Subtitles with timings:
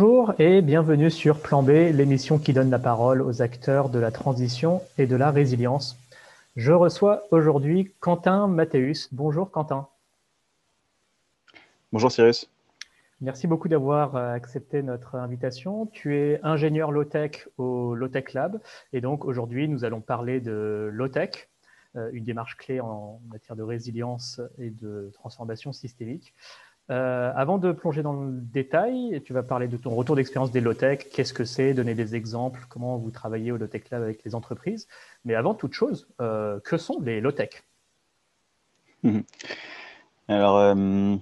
[0.00, 4.10] Bonjour et bienvenue sur Plan B, l'émission qui donne la parole aux acteurs de la
[4.10, 5.98] transition et de la résilience.
[6.56, 9.10] Je reçois aujourd'hui Quentin Mathéus.
[9.12, 9.88] Bonjour Quentin.
[11.92, 12.50] Bonjour Cyrus.
[13.20, 15.84] Merci beaucoup d'avoir accepté notre invitation.
[15.84, 18.58] Tu es ingénieur low-tech au Low-Tech Lab
[18.94, 21.50] et donc aujourd'hui nous allons parler de low-tech,
[21.96, 26.32] euh, une démarche clé en matière de résilience et de transformation systémique.
[26.90, 30.60] Euh, avant de plonger dans le détail, tu vas parler de ton retour d'expérience des
[30.60, 34.34] low-tech, qu'est-ce que c'est, donner des exemples, comment vous travaillez au low-tech lab avec les
[34.34, 34.88] entreprises?
[35.24, 37.62] Mais avant toute chose, euh, que sont les low-tech?
[40.26, 41.16] Alors, euh,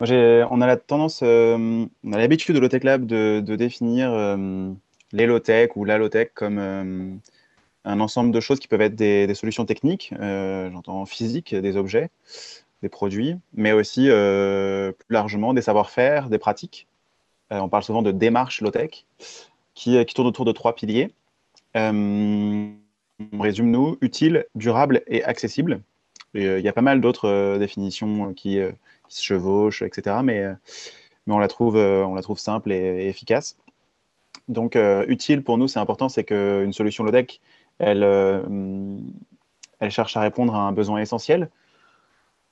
[0.00, 4.36] on a la tendance, on a l'habitude au low-tech lab de, définir
[5.12, 6.58] les low-tech ou la low-tech comme
[7.86, 12.10] un ensemble de choses qui peuvent être des, des solutions techniques, j'entends physiques, des objets,
[12.84, 16.86] des produits, mais aussi euh, plus largement des savoir-faire, des pratiques.
[17.50, 19.06] Euh, on parle souvent de démarche low-tech
[19.72, 21.10] qui, euh, qui tourne autour de trois piliers.
[21.74, 22.74] on
[23.40, 25.80] résume nous utile, durable et accessible.
[26.34, 28.60] Il y a pas mal d'autres définitions qui,
[29.08, 30.16] se chevauchent, etc.
[30.22, 30.44] Mais,
[31.26, 31.76] on, la trouve,
[32.36, 33.56] simple et, efficace.
[34.48, 37.40] Donc, utile pour nous, c'est important, c'est qu'une solution low-tech,
[37.78, 38.02] elle
[39.90, 41.48] cherche à répondre à un besoin essentiel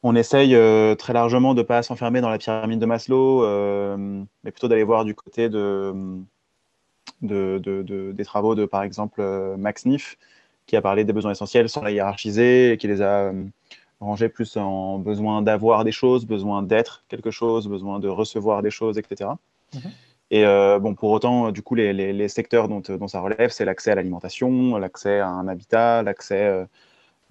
[0.02, 3.96] on essaye euh, très largement de ne pas s'enfermer dans la pyramide de Maslow, euh,
[4.42, 5.92] mais plutôt d'aller voir du côté de,
[7.20, 10.18] des travaux de, par exemple, euh, Max Niff,
[10.66, 13.32] qui a parlé des besoins essentiels sans la hiérarchiser et qui les a
[14.00, 18.70] rangés plus en besoin d'avoir des choses, besoin d'être quelque chose, besoin de recevoir des
[18.70, 19.30] choses, etc.
[20.32, 20.78] Et mhm.
[20.80, 24.76] bon, pour autant, du coup, les, secteurs dont, dont, ça relève, c'est l'accès à l'alimentation,
[24.78, 26.66] l'accès à un habitat, l'accès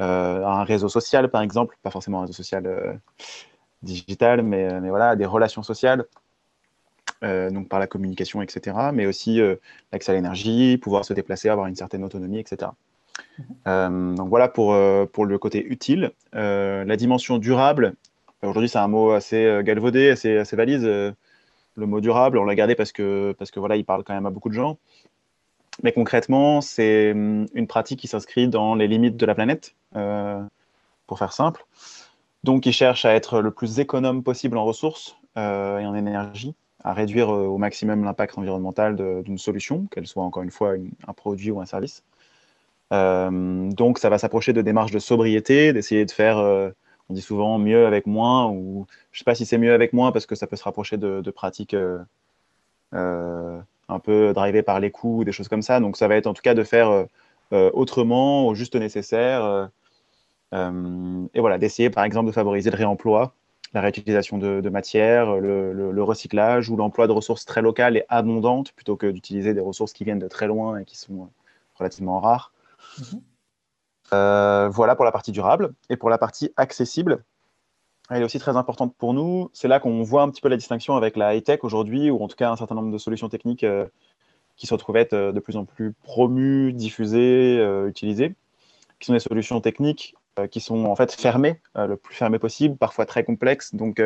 [0.02, 2.94] euh, un réseau social, par exemple, pas forcément un réseau social euh,
[3.84, 6.06] digital, mais, euh, mais, voilà, des relations sociales,
[7.24, 9.40] donc par la communication, etc., mais aussi
[9.92, 12.72] l'accès à l'énergie, pouvoir se déplacer, avoir une certaine autonomie, etc.
[13.68, 14.16] Mhm.
[14.16, 14.76] donc voilà pour,
[15.14, 16.14] pour le côté utile.
[16.34, 17.94] la dimension durable,
[18.42, 20.84] aujourd'hui c'est un mot assez galvaudé, assez, assez valise.
[20.84, 21.16] le
[21.78, 24.32] mot durable, on l'a gardé parce que, parce que voilà, il parle quand même à
[24.32, 24.80] beaucoup de gens.
[25.84, 30.42] Mais concrètement, c'est hum, une pratique qui s'inscrit dans les limites de la planète, euh,
[31.08, 31.66] pour faire simple.
[32.44, 36.56] Donc, qui cherche à être le plus économe possible en ressources euh, et en énergie,
[36.84, 40.74] à réduire euh, au maximum l'impact environnemental d'une solution, qu'elle soit encore une fois
[41.08, 42.04] un produit ou un service.
[42.92, 46.38] donc, ça va s'approcher de démarches de sobriété, d'essayer de faire,
[47.10, 49.94] on dit souvent mieux avec moins, ou je ne sais pas si c'est mieux avec
[49.94, 51.76] moins parce que ça peut se rapprocher de pratiques
[53.90, 55.80] un peu drivé par les coûts, des choses comme ça.
[55.80, 57.06] Donc ça va être en tout cas de faire euh,
[57.54, 59.70] euh, autrement, au juste nécessaire.
[60.54, 63.34] Euh, et voilà, d'essayer par exemple de favoriser le réemploi,
[63.74, 68.98] la réutilisation de, matières, le, recyclage ou l'emploi de ressources très locales et abondantes plutôt
[68.98, 71.30] que d'utiliser des ressources qui viennent de très loin et qui sont
[71.76, 72.52] relativement rares.
[73.00, 74.70] Mhm.
[74.72, 75.74] voilà pour la partie durable.
[75.90, 77.24] Et pour la partie accessible,
[78.12, 79.50] elle est aussi très importante pour nous.
[79.54, 82.28] C'est là qu'on voit un petit peu la distinction avec la high-tech aujourd'hui, ou en
[82.28, 83.88] tout cas un certain nombre de solutions techniques euh,
[84.58, 88.36] qui se retrouvent être euh, de plus en plus promues, diffusées, euh, utilisées,
[89.00, 90.16] qui sont des solutions techniques
[90.50, 94.02] qui sont en fait fermées, le plus fermées possible, parfois très complexes, donc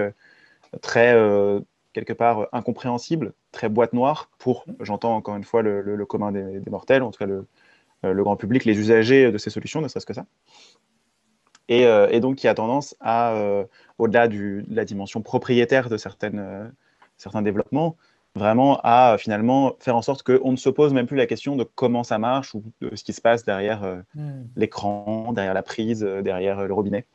[0.82, 1.16] très,
[1.94, 7.04] quelque part, incompréhensibles, très boîte noire pour, j'entends encore une fois, le, commun des, mortels,
[7.04, 7.46] en tout cas le,
[8.02, 10.26] le grand public, les usagers de ces solutions, ne serait-ce que ça.
[11.72, 13.66] Euh, et, donc qui a tendance à, euh,
[13.98, 16.68] au-delà de la dimension propriétaire de certaines, euh,
[17.18, 17.96] certains développements,
[18.36, 21.64] vraiment à finalement faire en sorte qu'on ne se pose même plus la question de
[21.64, 24.44] comment ça marche ou de ce qui se passe derrière hmm.
[24.56, 27.06] l'écran, derrière la prise, derrière le robinet.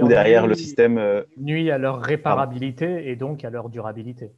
[0.00, 1.24] ou derrière le système.
[1.36, 4.30] nuit à leur réparabilité et donc à leur durabilité.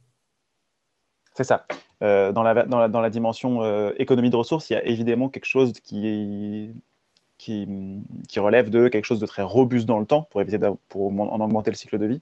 [1.35, 1.65] C'est ça.
[2.01, 5.45] dans, la, dans, la, dans, la, dimension économie de ressources, il y a évidemment quelque
[5.45, 6.73] chose qui
[7.41, 10.59] qui, relève de quelque chose de très robuste dans le temps pour éviter
[10.89, 12.21] pour en augmenter le cycle de vie,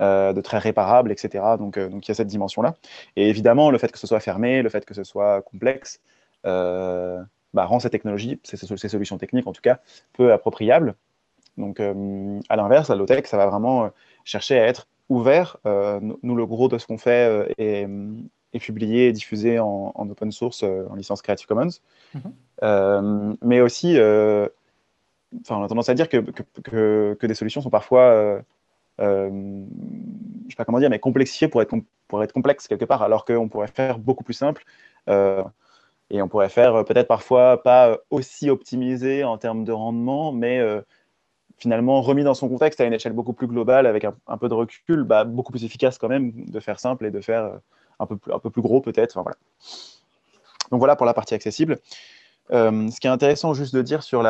[0.00, 1.44] euh, de très réparable, etc.
[1.58, 2.74] Donc, euh, donc il y a cette dimension-là.
[3.16, 6.00] Et évidemment, le fait que ce soit fermé, le fait que ce soit complexe,
[6.46, 7.22] euh,
[7.52, 8.56] bah, rend ces technologies, ces,
[8.88, 9.80] solutions techniques en tout cas,
[10.14, 10.94] peu appropriables.
[11.58, 13.90] Donc, à l'inverse, la low-tech, ça va vraiment
[14.24, 15.56] chercher à être ouvert.
[15.64, 17.88] nous, le gros de ce qu'on fait est,
[18.58, 21.68] publié et diffusé en, open source, en licence Creative Commons.
[22.14, 22.32] Mm-hmm.
[22.62, 24.48] Euh, mais aussi, euh,
[25.50, 26.18] on a tendance à dire que,
[26.62, 28.40] que, des solutions sont parfois, euh,
[28.98, 31.74] je sais pas comment dire, mais complexifiées pour être,
[32.08, 34.64] pour être complexes quelque part, alors qu'on pourrait faire beaucoup plus simple.
[35.08, 40.60] et on pourrait faire peut-être parfois pas aussi optimisé en termes de rendement, mais
[41.58, 44.54] finalement remis dans son contexte à une échelle beaucoup plus globale, avec un, peu de
[44.54, 47.60] recul, bah, beaucoup plus efficace quand même de faire simple et de faire
[47.98, 48.16] un peu
[48.50, 49.20] plus, gros peut-être.
[49.22, 49.36] voilà.
[50.70, 51.78] Donc voilà pour la partie accessible.
[52.52, 54.22] Euh, ce qui est intéressant juste de dire sur,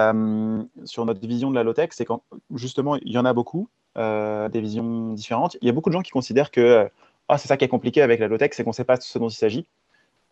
[0.84, 2.22] sur notre vision de la low-tech, c'est qu'en
[2.54, 3.68] justement, il y en a beaucoup,
[3.98, 5.56] euh, des visions différentes.
[5.60, 6.88] Il y a beaucoup de gens qui considèrent que
[7.28, 9.18] ah, c'est ça qui est compliqué avec la low-tech, c'est qu'on ne sait pas ce
[9.18, 9.66] dont il s'agit,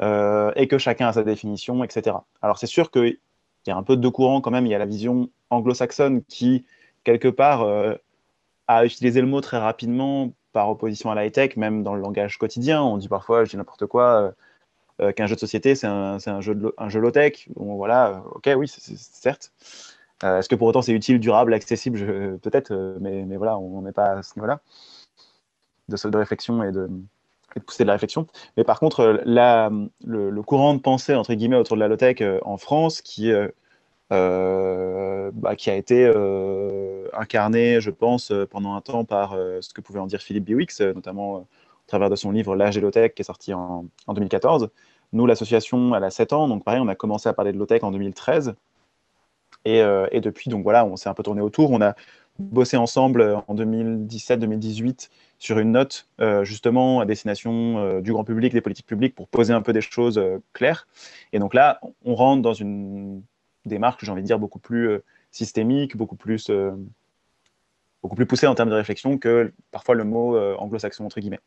[0.00, 2.16] euh, et que chacun a sa définition, etc.
[2.40, 3.18] Alors c'est sûr qu'il
[3.66, 4.66] y a un peu de deux courants quand même.
[4.66, 6.64] Il y a la vision anglo-saxonne qui,
[7.02, 7.68] quelque part,
[8.66, 12.38] a utilisé le mot très rapidement par opposition à la high-tech, même dans le langage
[12.38, 12.82] quotidien.
[12.82, 14.32] On dit parfois, je dis n'importe quoi
[15.02, 16.56] euh, qu'un jeu de société, c'est un, un, jeu,
[16.86, 17.48] jeu low-tech.
[17.56, 19.52] Bon, voilà, euh, ok, oui, c'est certes.
[20.22, 22.38] Euh, est-ce que pour autant c'est utile, durable, accessible?
[22.38, 24.60] Peut-être, mais, mais, voilà, on n'est pas à ce niveau-là
[25.88, 26.88] de, de réflexion et de,
[27.66, 28.28] pousser de la réflexion.
[28.56, 29.70] Mais par contre, la,
[30.04, 33.32] le, courant de pensée, entre guillemets, autour de la low-tech en France, qui,
[34.12, 36.06] euh, bah, qui a été
[37.18, 41.38] incarné, je pense, pendant un temps par ce que pouvait en dire Philippe Biwix, notamment
[41.38, 41.44] à
[41.86, 44.70] travers de son livre L'âge des qui est sorti en, 2014.
[45.12, 47.66] Nous, l'association, elle a 7 ans, donc pareil, on a commencé à parler de low
[47.82, 48.54] en 2013.
[49.66, 51.70] Euh, et, depuis, donc voilà, on s'est un peu tourné autour.
[51.70, 51.94] On a
[52.38, 55.08] bossé ensemble en 2017-2018
[55.38, 59.28] sur une note euh, justement à destination euh, du grand public, des politiques publiques, pour
[59.28, 60.20] poser un peu des choses
[60.52, 60.86] claires.
[61.32, 63.22] Et donc là, on rentre dans une
[63.66, 65.00] démarche, j'ai envie de dire, beaucoup plus
[65.30, 66.50] systémique, beaucoup plus
[68.04, 71.40] beaucoup plus poussé en termes de réflexion que parfois le mot euh, anglo-saxon, entre guillemets.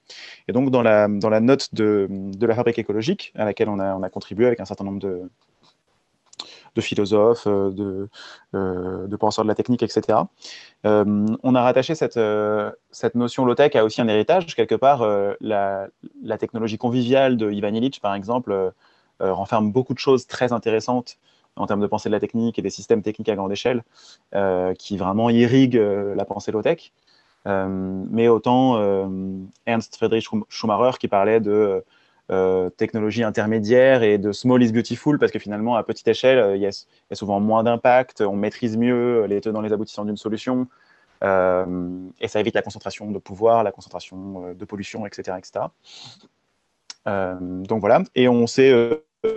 [0.48, 3.78] Et donc, dans la, dans la note de, de, la fabrique écologique, à laquelle on
[3.78, 5.30] a, on a contribué avec un certain nombre de,
[6.74, 8.10] de philosophes, euh, de,
[8.56, 10.18] euh, de, penseurs de la technique, etc.
[10.84, 12.20] on a rattaché cette,
[12.90, 14.56] cette notion low-tech à aussi un héritage.
[14.56, 15.06] Quelque part,
[15.40, 15.88] la,
[16.24, 18.74] la, technologie conviviale de Ivan Illich, par exemple,
[19.20, 21.20] renferme beaucoup de choses très intéressantes
[21.58, 23.84] en termes de pensée de la technique et des systèmes techniques à grande échelle
[24.36, 26.92] euh, qui vraiment irriguent euh, la pensée low-tech.
[27.48, 27.68] Euh,
[28.10, 28.78] mais autant
[29.66, 31.84] Ernst Friedrich Schumacher qui parlait de
[32.76, 36.66] technologie intermédiaire et de small is beautiful parce que finalement à petite échelle il y,
[36.68, 40.68] a, souvent moins d'impact, on maîtrise mieux les tenants les aboutissants d'une solution
[41.22, 45.38] et ça évite la concentration de pouvoir, la concentration de pollution, etc.
[45.38, 45.68] etc.
[47.06, 48.74] donc voilà, et on s'est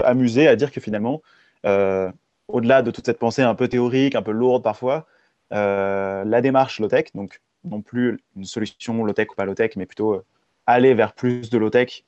[0.02, 4.22] amusé à dire que finalement euh, au-delà de toute cette pensée un peu théorique, un
[4.22, 5.06] peu lourde parfois,
[5.52, 10.14] euh, la démarche low-tech, donc non plus une solution low-tech ou pas low-tech, mais plutôt
[10.14, 10.24] euh,
[10.66, 12.04] aller vers plus de low-tech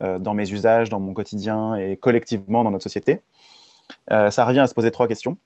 [0.00, 3.20] dans mes usages, dans mon quotidien et collectivement dans notre société.
[4.08, 5.36] ça revient à se poser trois questions.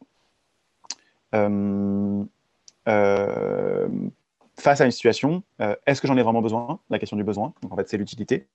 [4.58, 5.42] face à une situation,
[5.86, 6.80] est-ce que j'en ai vraiment besoin?
[6.90, 8.46] La question du besoin, en fait c'est l'utilité.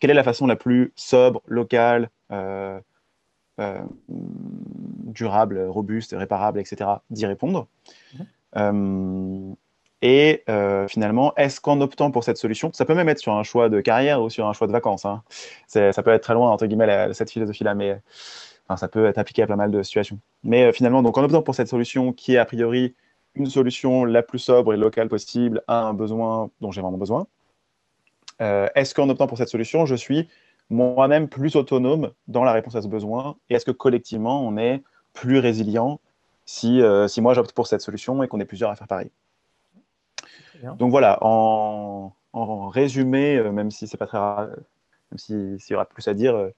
[0.00, 2.78] Quelle est la façon la plus sobre, locale, euh,
[3.60, 7.68] euh, durable, robuste, réparable, etc., d'y répondre
[8.56, 9.54] euh,
[10.02, 10.42] Et
[10.88, 13.80] finalement, est-ce qu'en optant pour cette solution, ça peut même être sur un choix de
[13.80, 15.22] carrière ou sur un choix de vacances, hein,
[15.68, 18.00] ça peut être très loin, entre guillemets, cette philosophie-là, mais
[18.76, 20.18] ça peut être appliqué à pas mal de situations.
[20.42, 22.94] Mais finalement, donc en optant pour cette solution qui est a priori
[23.36, 27.26] une solution la plus sobre et locale possible à un besoin dont j'ai vraiment besoin,
[28.40, 30.28] euh, est-ce qu'en optant pour cette solution, je suis
[30.70, 34.82] moi-même plus autonome dans la réponse à ce besoin Et est-ce que collectivement, on est
[35.12, 36.00] plus résilient
[36.46, 39.10] si, euh, si moi j'opte pour cette solution et qu'on est plusieurs à faire pareil
[40.78, 42.12] Donc voilà, en,
[42.68, 46.50] résumé, euh, même si c'est pas très même s'il y aura plus à dire,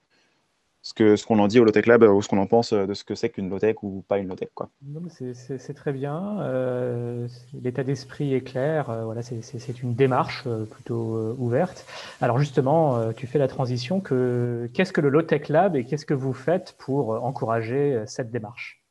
[0.87, 2.93] ce qu'on ce qu'on en dit au Lotech Lab ou ce qu'on en pense de
[2.93, 4.51] ce que c'est qu'une Lotech ou pas une Lotech.
[4.53, 4.69] Quoi.
[5.11, 6.39] C'est très bien.
[6.39, 7.27] Euh,
[7.61, 8.89] l'état d'esprit est clair.
[8.89, 11.85] Euh, voilà, c'est une démarche euh, plutôt ouverte.
[12.21, 13.99] Alors justement, tu fais la transition.
[13.99, 18.81] Qu'est-ce que le Lotech Lab et qu'est-ce que vous faites pour encourager cette démarche?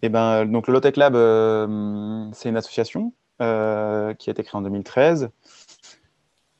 [0.00, 1.12] Eh ben, donc le Lotech Lab,
[2.32, 5.30] c'est une association qui a été créée en 2013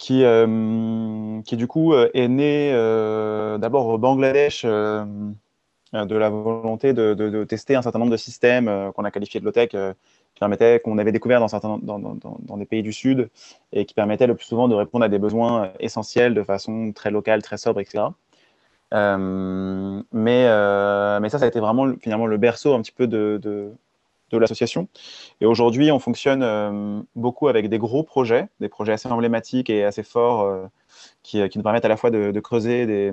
[0.01, 5.35] qui, euh, qui du coup euh, est né euh, d'abord au Bangladesh de
[5.93, 9.71] la volonté de, de, tester un certain nombre de systèmes qu'on a qualifiés de low-tech
[9.71, 13.29] qui qu'on avait découvert dans, certains, dans, dans, des pays du Sud
[13.73, 17.11] et qui permettaient le plus souvent de répondre à des besoins essentiels de façon très
[17.11, 18.05] locale, très sobre, etc.
[18.93, 23.75] mais, mais ça, ça a été vraiment finalement le berceau un petit peu de
[24.39, 24.89] l'association.
[25.41, 29.85] Et aujourd'hui, on fonctionne euh, beaucoup avec des gros projets, des projets assez emblématiques et
[29.85, 30.67] assez forts euh,
[31.23, 33.13] qui, qui, nous permettent à la fois de, creuser, des,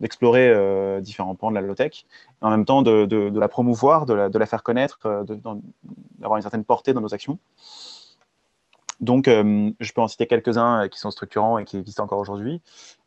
[0.00, 2.04] d'explorer euh, différents pans de la low-tech,
[2.40, 5.24] en même temps de, de la promouvoir, de la, la faire connaître,
[6.18, 7.38] d'avoir une certaine portée dans nos actions.
[9.00, 12.60] Donc, je peux en citer quelques-uns qui sont structurants et qui existent encore aujourd'hui.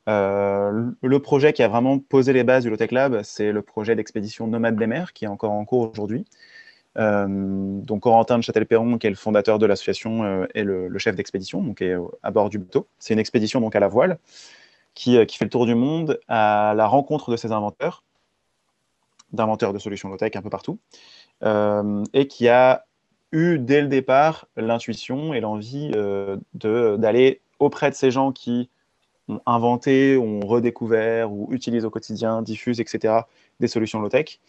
[0.09, 3.95] Euh, le projet qui a vraiment posé les bases du Lotech Lab, c'est le projet
[3.95, 6.25] d'expédition Nomade des mers, qui est encore en cours aujourd'hui,
[6.95, 11.81] donc Corentin de Châtel-Perron, qui est le fondateur de l'association, est le, chef d'expédition, donc
[11.81, 12.87] est à bord du bateau.
[12.99, 14.19] C'est une expédition donc à la voile
[14.93, 18.03] qui, qui, fait le tour du monde à la rencontre de ces inventeurs,
[19.31, 20.79] d'inventeurs de solutions low-tech un peu partout,
[22.13, 22.85] et qui a
[23.31, 25.91] eu dès le départ l'intuition et l'envie
[26.53, 28.69] d'aller auprès de ces gens qui
[29.27, 33.21] ont inventé, ont redécouvert ou utilisent au quotidien, diffusent, etc.,
[33.59, 34.39] des solutions low-tech,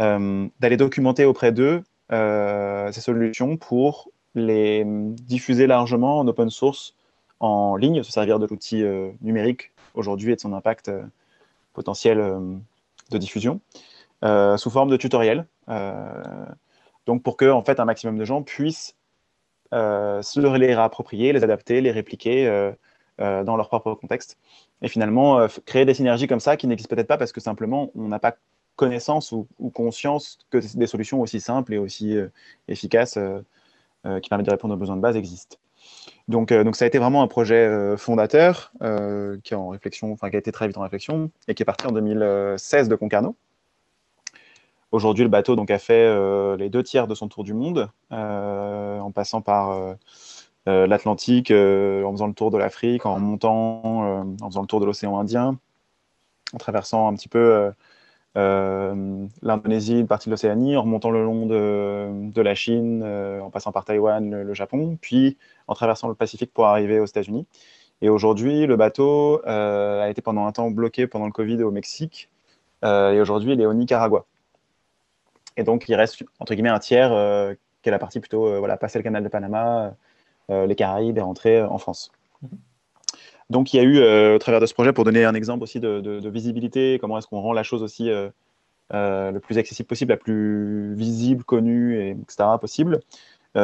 [0.00, 1.82] euh, d'aller documenter auprès d'eux
[2.12, 6.94] euh, ces solutions pour les diffuser largement en open source,
[7.40, 10.90] en ligne, se servir de l'outil euh, numérique aujourd'hui et de son impact
[11.72, 12.18] potentiel
[13.10, 13.60] de diffusion,
[14.22, 15.46] sous forme de tutoriels.
[17.06, 18.96] donc pour que en fait, un maximum de gens puissent
[19.72, 22.72] se les réapproprier, les adapter, les répliquer
[23.18, 24.38] dans leur propre contexte.
[24.82, 27.90] Et finalement, euh, créer des synergies comme ça qui n'existent peut-être pas parce que simplement
[27.94, 28.36] on n'a pas
[28.76, 32.28] connaissance ou, conscience que des solutions aussi simples et aussi euh,
[32.68, 33.18] efficaces
[34.22, 35.56] qui permettent de répondre aux besoins de base existent.
[36.28, 38.72] Donc, donc, ça a été vraiment un projet fondateur
[39.42, 41.86] qui, est en réflexion, qui a été très vite en réflexion et qui est parti
[41.86, 43.36] en 2016 de Concarneau.
[44.92, 47.90] Aujourd'hui, le bateau donc, a fait les deux tiers de son tour du monde,
[49.08, 49.94] en passant par euh,
[50.66, 54.80] l'Atlantique, euh, en faisant le tour de l'Afrique, en montant, euh, en faisant le tour
[54.80, 55.58] de l'océan Indien,
[56.52, 57.72] en traversant un petit peu
[58.34, 63.84] l'Indonésie, une partie de l'Océanie, en remontant le long de, la Chine, en passant par
[63.84, 65.36] Taïwan, le, Japon, puis
[65.66, 67.46] en traversant le Pacifique pour arriver aux États-Unis.
[68.00, 72.30] Et aujourd'hui, le bateau a été pendant un temps bloqué pendant le Covid au Mexique,
[72.84, 74.24] et aujourd'hui, il est au Nicaragua.
[75.56, 77.10] Et donc, il reste, entre guillemets, un tiers
[77.82, 79.90] qui est la partie plutôt, voilà, passer le canal de Panama, euh,
[80.48, 82.10] les Caraïbes et rentrer euh, en France.
[83.50, 85.62] Donc il y a eu, euh, au travers de ce projet, pour donner un exemple
[85.62, 88.10] aussi de, visibilité, comment est-ce qu'on rend la chose aussi
[88.90, 92.44] le plus accessible possible, la plus visible, connue, et, etc.
[92.60, 93.00] possible.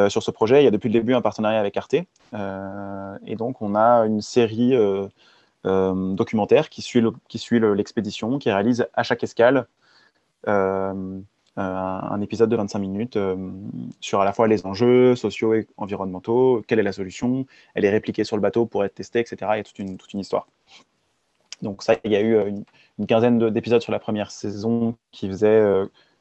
[0.08, 1.94] sur ce projet, il y a depuis le début un partenariat avec Arte.
[1.94, 4.74] et donc, on a une série
[5.64, 9.66] documentaire qui suit l'expédition, qui réalise à chaque escale
[10.48, 11.20] euh,
[11.56, 13.36] un épisode de 25 minutes euh,
[14.00, 17.90] sur à la fois les enjeux sociaux et environnementaux, quelle est la solution, elle est
[17.90, 19.36] répliquée sur le bateau pour être testée, etc.
[19.54, 20.48] Il y a toute une, toute une histoire.
[21.62, 22.50] Donc ça, il y a eu euh,
[22.98, 25.62] une, quinzaine d'épisodes sur la première saison qui faisait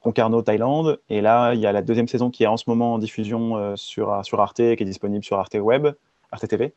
[0.01, 0.99] Concarneau, Thaïlande.
[1.09, 3.75] Et là, il y a la deuxième saison qui est en ce moment en diffusion
[3.75, 5.89] sur, sur Arte, qui est disponible sur Arte Web,
[6.31, 6.73] Arte TV,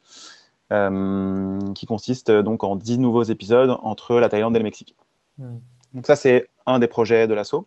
[0.69, 4.95] qui consiste donc en 10 nouveaux épisodes entre la Thaïlande et le Mexique.
[5.39, 5.57] Hmm.
[5.95, 7.67] Donc ça, c'est un des projets de l'assaut.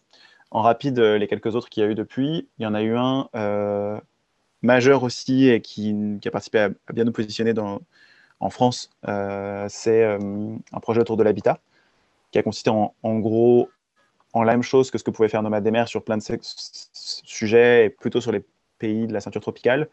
[0.52, 2.82] En rapide, euh, les quelques autres qu'il y a eu depuis, il y en a
[2.82, 4.00] eu un euh,
[4.62, 7.54] majeur aussi et qui, a participé à, bien nous positionner
[8.40, 8.90] en France.
[9.08, 11.60] Euh, c'est un projet autour de l'habitat
[12.32, 13.70] qui a consisté en, gros
[14.34, 16.24] en la même chose que ce que pouvait faire Nomade des mers sur plein de
[16.94, 18.44] sujets et plutôt sur les
[18.78, 19.90] pays de la ceinture tropicale,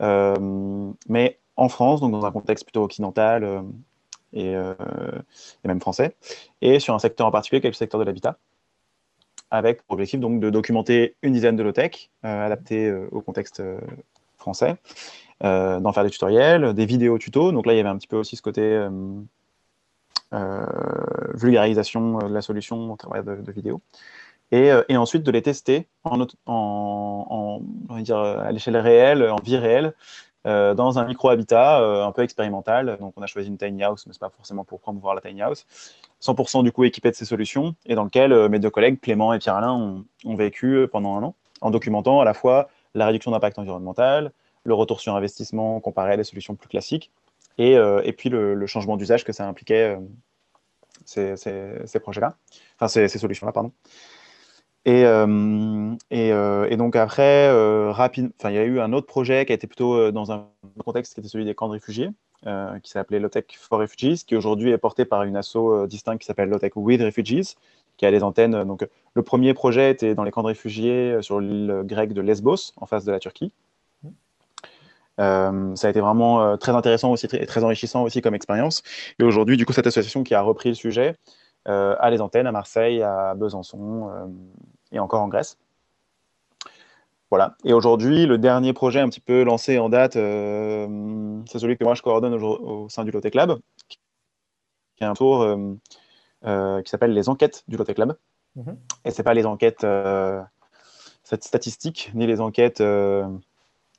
[0.00, 3.64] mais en France, donc dans un contexte plutôt occidental
[4.32, 6.16] et, et, même français,
[6.62, 8.38] et sur un secteur en particulier qui est le secteur de l'habitat
[9.50, 13.60] avec pour objectif donc, de documenter une dizaine de low-tech euh, adaptées euh, au contexte
[13.60, 13.78] euh,
[14.36, 14.76] français,
[15.42, 17.52] d'en faire des tutoriels, des vidéos tutos.
[17.52, 18.86] Donc là, il y avait un petit peu aussi ce côté
[21.34, 23.80] vulgarisation de la solution au travers de, vidéos.
[24.52, 26.16] Et, ensuite de les tester à
[28.52, 29.94] l'échelle réelle, en vie réelle,
[30.46, 32.96] euh, dans un micro-habitat euh, un peu expérimental.
[32.98, 35.20] Donc, on a choisi une tiny house, mais ce n'est pas forcément pour promouvoir la
[35.20, 35.66] tiny house.
[36.22, 39.34] 100% du coup équipé de ces solutions et dans lequel euh, mes deux collègues, Clément
[39.34, 43.58] et Pierre-Alain, ont, vécu pendant un an en documentant à la fois la réduction d'impact
[43.58, 44.32] environnemental,
[44.64, 47.10] le retour sur investissement comparé à des solutions plus classiques
[47.58, 47.76] et,
[48.16, 49.98] puis le, changement d'usage que ça impliquait
[51.04, 51.34] ces,
[52.00, 52.36] projets-là,
[52.76, 53.72] enfin ces solutions-là, pardon.
[54.86, 59.52] Et, euh, euh, et, donc après, euh, il y a eu un autre projet qui
[59.52, 60.48] a été plutôt dans un
[60.82, 62.10] contexte qui était celui des camps de réfugiés,
[62.82, 66.48] qui s'appelait Lotech for Refugees, qui aujourd'hui est porté par une asso distincte qui s'appelle
[66.48, 67.56] Lotech with Refugees,
[67.98, 68.64] qui a des antennes.
[68.64, 72.72] Donc le premier projet était dans les camps de réfugiés sur l'île grecque de Lesbos,
[72.76, 73.52] en face de la Turquie.
[75.18, 78.82] ça a été vraiment très intéressant aussi et très enrichissant aussi comme expérience.
[79.18, 81.16] Et aujourd'hui, du coup, cette association qui a repris le sujet
[81.66, 84.26] à les antennes à Marseille, à Besançon euh,
[84.92, 85.58] et encore en Grèce.
[87.30, 87.54] Voilà.
[87.64, 91.84] Et aujourd'hui, le dernier projet un petit peu lancé en date, euh, c'est celui que
[91.84, 95.46] moi je coordonne au, sein du Lotec Lab, qui est un tour
[96.42, 98.16] qui s'appelle les enquêtes du Lotec Lab.
[98.56, 98.76] Mhm.
[99.04, 99.86] Et c'est pas les enquêtes
[101.22, 103.22] statistiques ni les enquêtes de,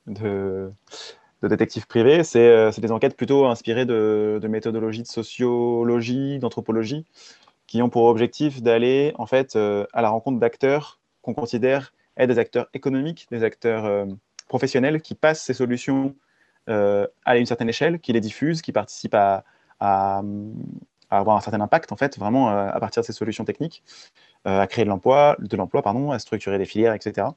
[0.06, 7.06] de, détectives privés, c'est des enquêtes plutôt inspirées de, de méthodologies de sociologie, d'anthropologie,
[7.72, 12.28] qui ont pour objectif d'aller en fait euh, à la rencontre d'acteurs qu'on considère être
[12.28, 14.06] des acteurs économiques, des acteurs
[14.46, 16.14] professionnels qui passent ces solutions
[16.66, 19.44] à une certaine échelle, qui les diffusent, qui participent à,
[21.08, 23.82] avoir un certain impact, en fait, vraiment à partir de ces solutions techniques,
[24.44, 27.28] à créer de l'emploi, de l'emploi, pardon, à structurer des filières, etc.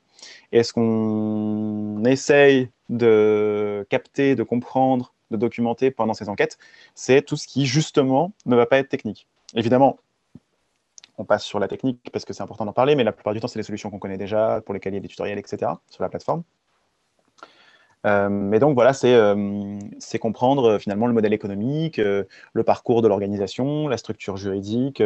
[0.52, 6.58] Et est-ce qu'on essaye de capter, de comprendre, de documenter pendant ces enquêtes,
[6.96, 9.28] c'est tout ce qui, justement, ne va pas être technique.
[9.56, 9.98] Évidemment,
[11.18, 13.40] on passe sur la technique parce que c'est important d'en parler, mais la plupart du
[13.40, 15.72] temps, c'est les solutions qu'on connaît déjà, pour lesquelles il y a des tutoriels, etc.,
[15.90, 16.44] sur la plateforme.
[18.06, 19.80] Euh, mais donc voilà, c'est euh,
[20.22, 25.02] comprendre euh, finalement le modèle économique, le parcours de l'organisation, la structure juridique,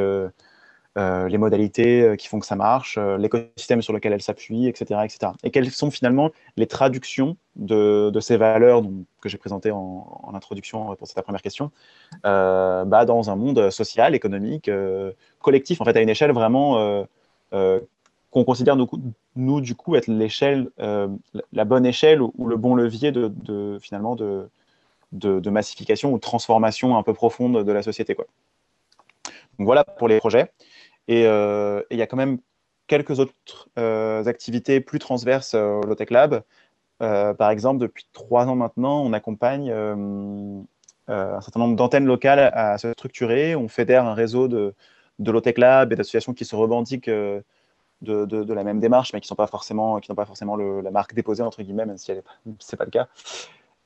[1.00, 5.32] les modalités qui font que ça marche, l'écosystème sur lequel elle s'appuie, etc., etc.
[5.44, 8.84] Et quelles sont finalement les traductions de, ces valeurs
[9.22, 11.72] que j'ai présentées en, introduction pour cette première question
[12.24, 14.70] bah, dans un monde social, économique,
[15.42, 17.06] collectif, en fait, à une échelle vraiment
[18.32, 18.76] qu'on considère
[19.36, 21.08] nous, du coup, être l'échelle, euh,
[21.52, 27.04] la bonne échelle ou, le bon levier de, finalement de, massification ou de transformation un
[27.04, 28.16] peu profonde de la société.
[28.16, 28.28] Donc
[29.66, 30.52] voilà pour les projets.
[31.10, 32.40] Euh, et il y a quand même
[32.88, 36.44] quelques autres euh, activités plus transverses au Lotech Lab.
[37.00, 42.92] par exemple, depuis trois ans maintenant, on accompagne un certain nombre d'antennes locales à, se
[42.94, 43.56] structurer.
[43.56, 44.74] On fédère un réseau de,
[45.20, 49.38] de Lotech Lab et d'associations qui se revendiquent de, la même démarche, mais qui n'ont
[49.38, 52.86] pas forcément, qui pas forcément la marque déposée, entre guillemets, même si ce n'est pas
[52.86, 53.08] le cas.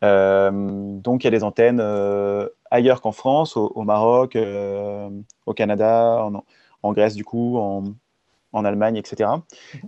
[0.03, 5.09] Euh, donc, il y a des antennes euh, ailleurs qu'en France, au, Maroc, euh,
[5.45, 6.43] au Canada, en,
[6.91, 7.83] Grèce, du coup, en,
[8.65, 9.31] Allemagne, etc.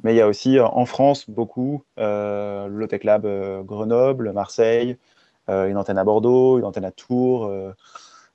[0.04, 3.28] Mais il y a aussi en France beaucoup le Lotech Lab
[3.64, 4.98] Grenoble, Marseille,
[5.48, 7.52] une antenne à Bordeaux, une antenne à Tours,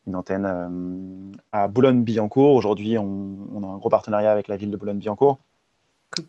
[0.07, 2.55] une antenne à Boulogne-Billancourt.
[2.55, 5.41] Aujourd'hui, on, on, a un gros partenariat avec la ville de Boulogne-Billancourt.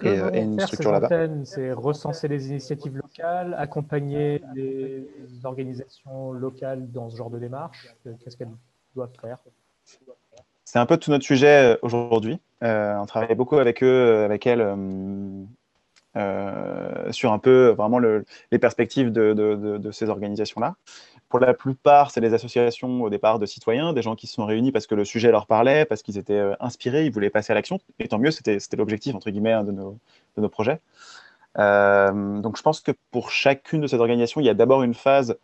[0.04, 1.10] Euh, et, une structure là-bas.
[1.44, 5.08] C'est recenser les initiatives locales, accompagner les
[5.44, 7.96] organisations locales dans ce genre de démarche?
[8.20, 8.52] Qu'est-ce qu'elles
[8.96, 9.40] doivent faire?
[10.72, 12.40] C'est un peu tout notre sujet euh, aujourd'hui.
[12.64, 14.66] Euh, on travaille beaucoup avec eux, avec elles,
[17.12, 20.76] sur un peu vraiment les perspectives de, ces organisations-là.
[21.28, 24.46] Pour la plupart, c'est des associations au départ de citoyens, des gens qui se sont
[24.46, 27.52] réunis parce que le sujet leur parlait, parce qu'ils étaient euh, inspirés, ils voulaient passer
[27.52, 27.82] à l'action.
[28.00, 30.80] Et tant mieux, c'était l'objectif, entre guillemets, hein, de, nos, projets.
[31.58, 34.94] Euh, donc je pense que pour chacune de ces organisations, il y a d'abord une
[34.94, 35.38] phase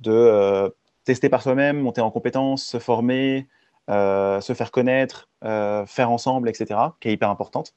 [0.00, 0.68] de euh,
[1.04, 3.46] tester par soi-même, monter en compétences, se former,
[3.88, 7.74] se faire connaître, faire ensemble, etc., qui est hyper importante.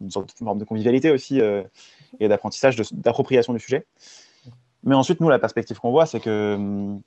[0.00, 1.40] Une sorte de forme de convivialité aussi
[2.20, 3.86] et d'apprentissage, d'appropriation du sujet.
[4.86, 7.02] Mais ensuite, nous, la perspective qu'on voit, c'est que, hum,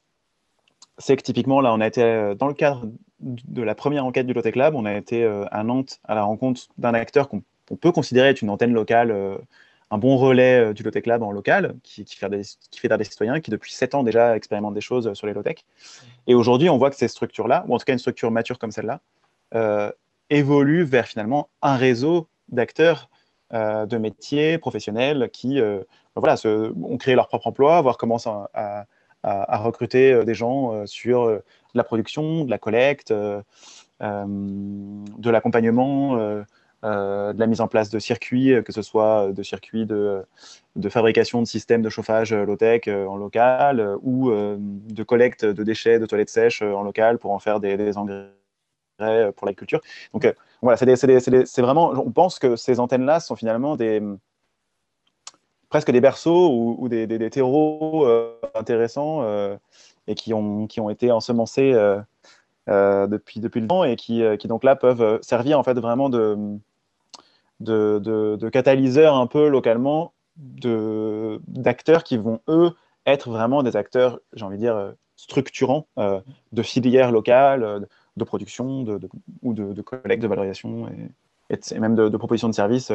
[0.99, 2.86] c'est que typiquement, là, on a été euh, dans le cadre
[3.19, 6.23] de la première enquête du Lotec Lab, on a été euh, à Nantes à la
[6.23, 7.41] rencontre d'un acteur qu'on
[7.80, 9.38] peut considérer être une antenne locale, euh,
[9.91, 12.43] un bon relais du Lotec Lab en local, qui, fait des,
[12.97, 15.65] des citoyens, qui depuis 7 ans déjà expérimente des choses sur les Lotec.
[16.28, 18.71] Et aujourd'hui, on voit que ces structures-là, ou en tout cas une structure mature comme
[18.71, 19.02] celle-là,
[20.30, 23.10] évoluent vers finalement un réseau d'acteurs
[23.52, 25.60] de métiers professionnels qui
[26.15, 28.49] voilà, ont créé leur propre emploi, voir comment ça,
[29.23, 33.43] à, recruter euh, des gens euh, sur euh, la production, de la collecte, de
[35.30, 36.17] l'accompagnement,
[36.84, 40.24] de la mise en place de circuits, que ce soit de circuits de,
[40.89, 46.30] fabrication de systèmes de chauffage low-tech en local ou de collecte de déchets de toilettes
[46.30, 48.30] sèches en local pour en faire des, engrais
[49.36, 49.82] pour l'agriculture.
[50.13, 53.76] Donc voilà, c'est vraiment, on pense que ces antennes-là sont finalement
[55.70, 59.56] presque des berceaux ou, des, des, terreaux euh, intéressants euh,
[60.08, 64.76] et qui ont, été ensemencés euh, depuis, depuis le temps et qui, qui, donc là
[64.76, 66.36] peuvent servir en fait vraiment de,
[67.60, 72.72] de, de, catalyseur un peu localement d'acteurs qui vont eux
[73.06, 79.00] être vraiment des acteurs, j'ai envie de dire, structurants de filières locales, de production de,
[79.41, 80.88] ou de, collecte, de valorisation
[81.50, 82.91] et, et, même de, propositions de services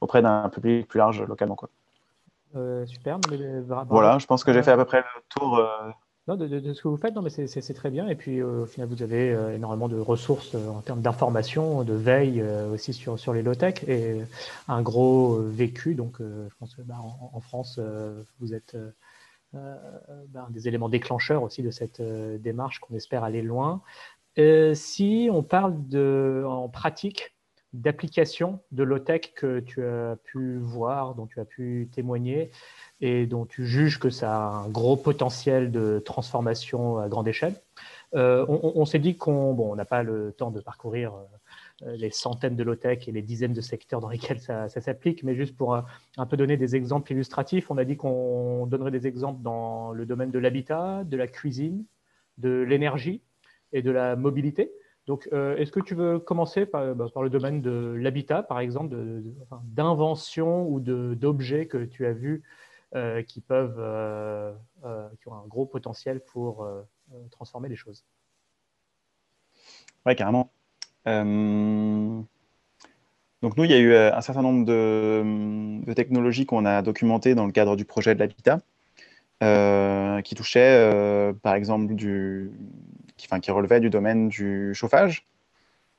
[0.00, 1.56] auprès d'un public plus large localement.
[1.56, 1.70] Quoi.
[2.56, 3.18] Euh, super.
[3.88, 5.58] voilà, je pense que j'ai fait à peu près le tour.
[6.28, 8.08] Euh, non, de, ce que vous faites, non, mais c'est très bien.
[8.08, 12.42] Et puis, euh, au final, vous avez énormément de ressources en termes d'information, de veille
[12.72, 14.22] aussi sur, les low-tech et
[14.68, 15.94] un gros vécu.
[15.94, 17.78] Donc, je pense que bah, en, France,
[18.40, 18.76] vous êtes
[19.52, 23.82] bah, des éléments déclencheurs aussi de cette démarche qu'on espère aller loin.
[24.74, 27.33] si on parle de, en pratique
[27.74, 32.50] d'applications de low-tech que tu as pu voir, dont tu as pu témoigner
[33.00, 37.54] et dont tu juges que ça a un gros potentiel de transformation à grande échelle.
[38.12, 41.14] on, s'est dit qu'on bon, n'a pas le temps de parcourir
[41.84, 45.56] les centaines de low-tech et les dizaines de secteurs dans lesquels ça, s'applique, mais juste
[45.56, 49.92] pour un peu donner des exemples illustratifs, on a dit qu'on donnerait des exemples dans
[49.92, 51.84] le domaine de l'habitat, de la cuisine,
[52.38, 53.20] de l'énergie
[53.72, 54.70] et de la mobilité.
[55.06, 58.96] Donc, euh, est-ce que tu veux commencer par, bah, le domaine de l'habitat, par exemple,
[59.64, 62.42] d'invention ou d'objets que tu as vus
[62.94, 66.66] euh, qui peuvent, euh, ont un gros potentiel pour
[67.30, 68.04] transformer les choses?
[70.06, 70.50] Oui, carrément.
[73.42, 77.44] Donc nous, il y a eu un certain nombre de technologies qu'on a documentées dans
[77.44, 78.60] le cadre du projet de l'habitat,
[80.22, 82.50] qui touchaient, par exemple, du,
[83.16, 85.26] qui, enfin, qui relevait du domaine du chauffage.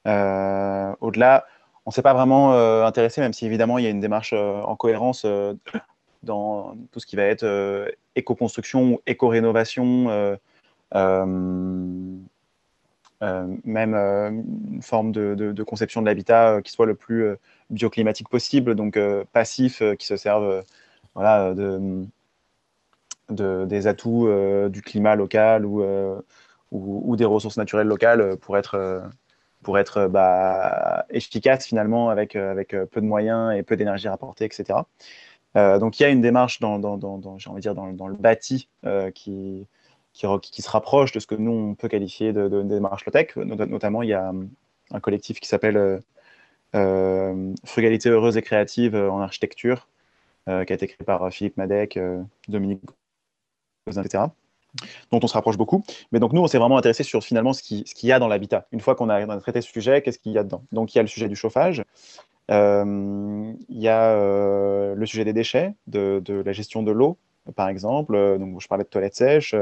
[0.08, 1.46] Euh, au-delà,
[1.86, 4.34] on ne s'est pas vraiment euh, intéressé, même si évidemment il y a une démarche
[4.34, 5.26] euh, en cohérence
[6.24, 7.46] dans tout ce qui va être
[8.16, 10.38] éco-construction ou éco-rénovation,
[10.92, 12.26] même
[13.22, 17.36] une forme de, conception de l'habitat qui soit le plus
[17.70, 19.00] bioclimatique possible, donc
[19.32, 20.64] passif, qui se serve
[21.14, 22.08] voilà, de,
[23.30, 24.28] des atouts
[24.70, 25.84] du climat local ou
[26.76, 29.04] ou, des ressources naturelles locales pour être,
[29.64, 34.80] pour être bah, efficace finalement avec, avec peu de moyens et peu d'énergie rapportée, etc.
[35.56, 38.16] Euh, donc il y a une démarche dans, dans, dans, envie de dire dans, le
[38.16, 39.68] bâti euh, qui,
[40.14, 43.36] qui, se rapproche de ce que nous on peut qualifier de, de, démarche low-tech.
[43.38, 44.34] Notamment, il y a
[44.92, 46.02] un collectif qui s'appelle
[46.76, 49.88] euh, Frugalité heureuse et créative en architecture,
[50.46, 52.00] qui a été créé par Philippe Madec,
[52.48, 52.82] Dominique
[53.88, 54.26] etc
[55.12, 55.84] dont on se rapproche beaucoup.
[56.12, 58.28] Mais donc nous, on s'est vraiment intéressé sur finalement ce qu'il ce y a dans
[58.28, 58.68] l'habitat.
[58.72, 60.64] Une fois qu'on a, traité ce sujet, qu'est-ce qu'il y a dedans?
[60.72, 61.84] Donc il y a le sujet du chauffage,
[62.52, 67.18] euh, il y a euh, le sujet des déchets, de, la gestion de l'eau,
[67.56, 68.38] par exemple.
[68.40, 69.56] Donc je parlais de toilettes sèches,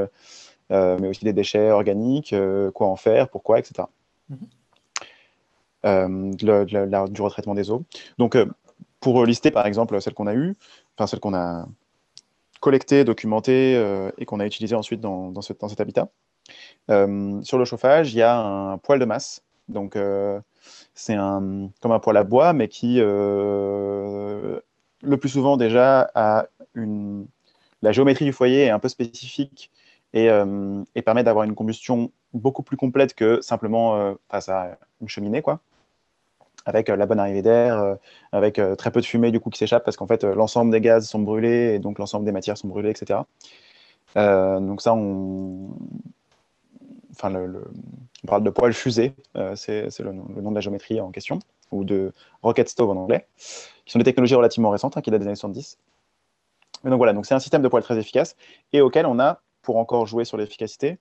[0.72, 2.34] euh, mais aussi des déchets organiques,
[2.74, 3.88] quoi en faire, pourquoi, etc.
[5.84, 6.36] Mm-hmm.
[7.10, 7.84] du retraitement des eaux.
[8.18, 8.36] Donc
[9.00, 10.56] pour lister par exemple celle qu'on a eue,
[10.96, 11.66] enfin celle qu'on a
[12.64, 16.08] collecté, documenté euh, et qu'on a utilisé ensuite dans, dans, cet habitat.
[16.90, 19.42] Euh, sur le chauffage, il y a un poêle de masse.
[19.68, 20.40] Donc, euh,
[20.94, 24.62] c'est un, comme un poêle à bois, mais qui, le
[25.20, 27.26] plus souvent déjà, a une,
[27.82, 29.70] la géométrie du foyer est un peu spécifique
[30.14, 30.30] et,
[30.94, 35.42] et permet d'avoir une combustion beaucoup plus complète que simplement face à une cheminée.
[35.42, 35.60] Quoi
[36.66, 37.94] avec euh, la bonne arrivée d'air, euh,
[38.32, 40.80] avec euh, très peu de fumée du coup qui s'échappe parce qu'en fait l'ensemble des
[40.80, 43.20] gaz sont brûlés et donc l'ensemble des matières sont brûlées, etc.
[44.16, 45.70] donc ça, on,
[47.18, 49.14] parle de poêle fusée,
[49.54, 51.38] c'est le, nom de la géométrie en question,
[51.70, 53.26] ou de rocket stove en anglais,
[53.84, 55.78] qui sont des technologies relativement récentes, hein, qui datent des années 70.
[56.82, 58.36] Mais donc voilà, donc c'est un système de poêle très efficace
[58.72, 60.98] et auquel on a, pour encore jouer sur l'efficacité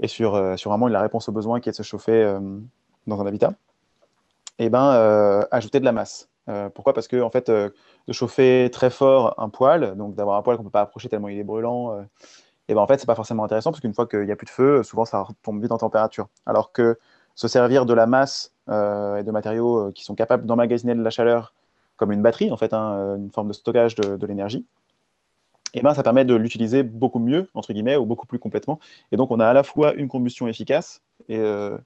[0.00, 2.38] et sur, sur vraiment la réponse aux besoins qui est de se chauffer
[3.06, 3.52] dans un habitat,
[4.58, 6.28] eh ben, euh, ajouter de la masse.
[6.48, 6.94] Euh, pourquoi?
[6.94, 7.70] Parce que en fait, euh,
[8.06, 11.08] de chauffer très fort un poêle, donc d'avoir un poêle qu'on ne peut pas approcher
[11.08, 12.06] tellement il est brûlant,
[12.68, 14.46] et ben en fait, c'est pas forcément intéressant parce qu'une fois qu'il n'y a plus
[14.46, 16.28] de feu, souvent ça tombe vite en température.
[16.46, 16.98] Alors que
[17.34, 21.54] se servir de la masse et de matériaux qui sont capables d'emmagasiner de la chaleur,
[21.96, 24.66] comme une batterie, en fait, hein, une forme de stockage de l'énergie,
[25.74, 28.80] et eh ben, ça permet de l'utiliser beaucoup mieux, entre guillemets, ou beaucoup plus complètement.
[29.12, 31.76] Et donc, on a à la fois une combustion efficace et, euh,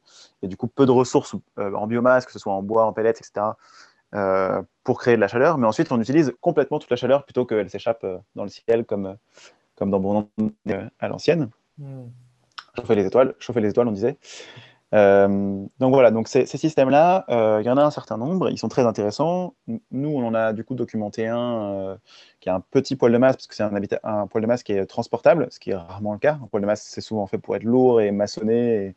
[0.43, 2.93] et du coup peu de ressources euh, en biomasse, que ce soit en bois, en
[2.93, 3.33] pellets, etc.,
[4.15, 5.59] euh, pour créer de la chaleur.
[5.59, 9.17] Mais ensuite, on utilise complètement toute la chaleur plutôt qu'elle s'échappe dans le ciel comme,
[9.75, 10.29] comme dans Bourdon
[11.01, 11.51] à l'ancienne.
[11.79, 12.05] Hmm.
[12.77, 14.17] Chauffer les étoiles, chauffer les étoiles, on disait.
[14.95, 18.59] Euh, donc voilà, donc ces, systèmes-là, euh, il y en a un certain nombre, ils
[18.59, 19.55] sont très intéressants.
[19.91, 21.97] Nous, on en a du coup documenté un euh,
[22.41, 24.73] qui a un petit poêle de masse, parce que c'est un, poêle de masse qui
[24.73, 26.39] est transportable, ce qui est rarement le cas.
[26.43, 28.95] Un poêle de masse, c'est souvent fait pour être lourd et maçonné.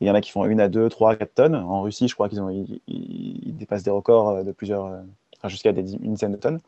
[0.00, 1.54] il y en a qui font une à deux, trois, quatre tonnes.
[1.54, 4.90] En Russie, je crois qu'ils ont, ils, dépassent des records de plusieurs,
[5.44, 5.82] jusqu'à une
[6.14, 6.60] dizaine de tonnes.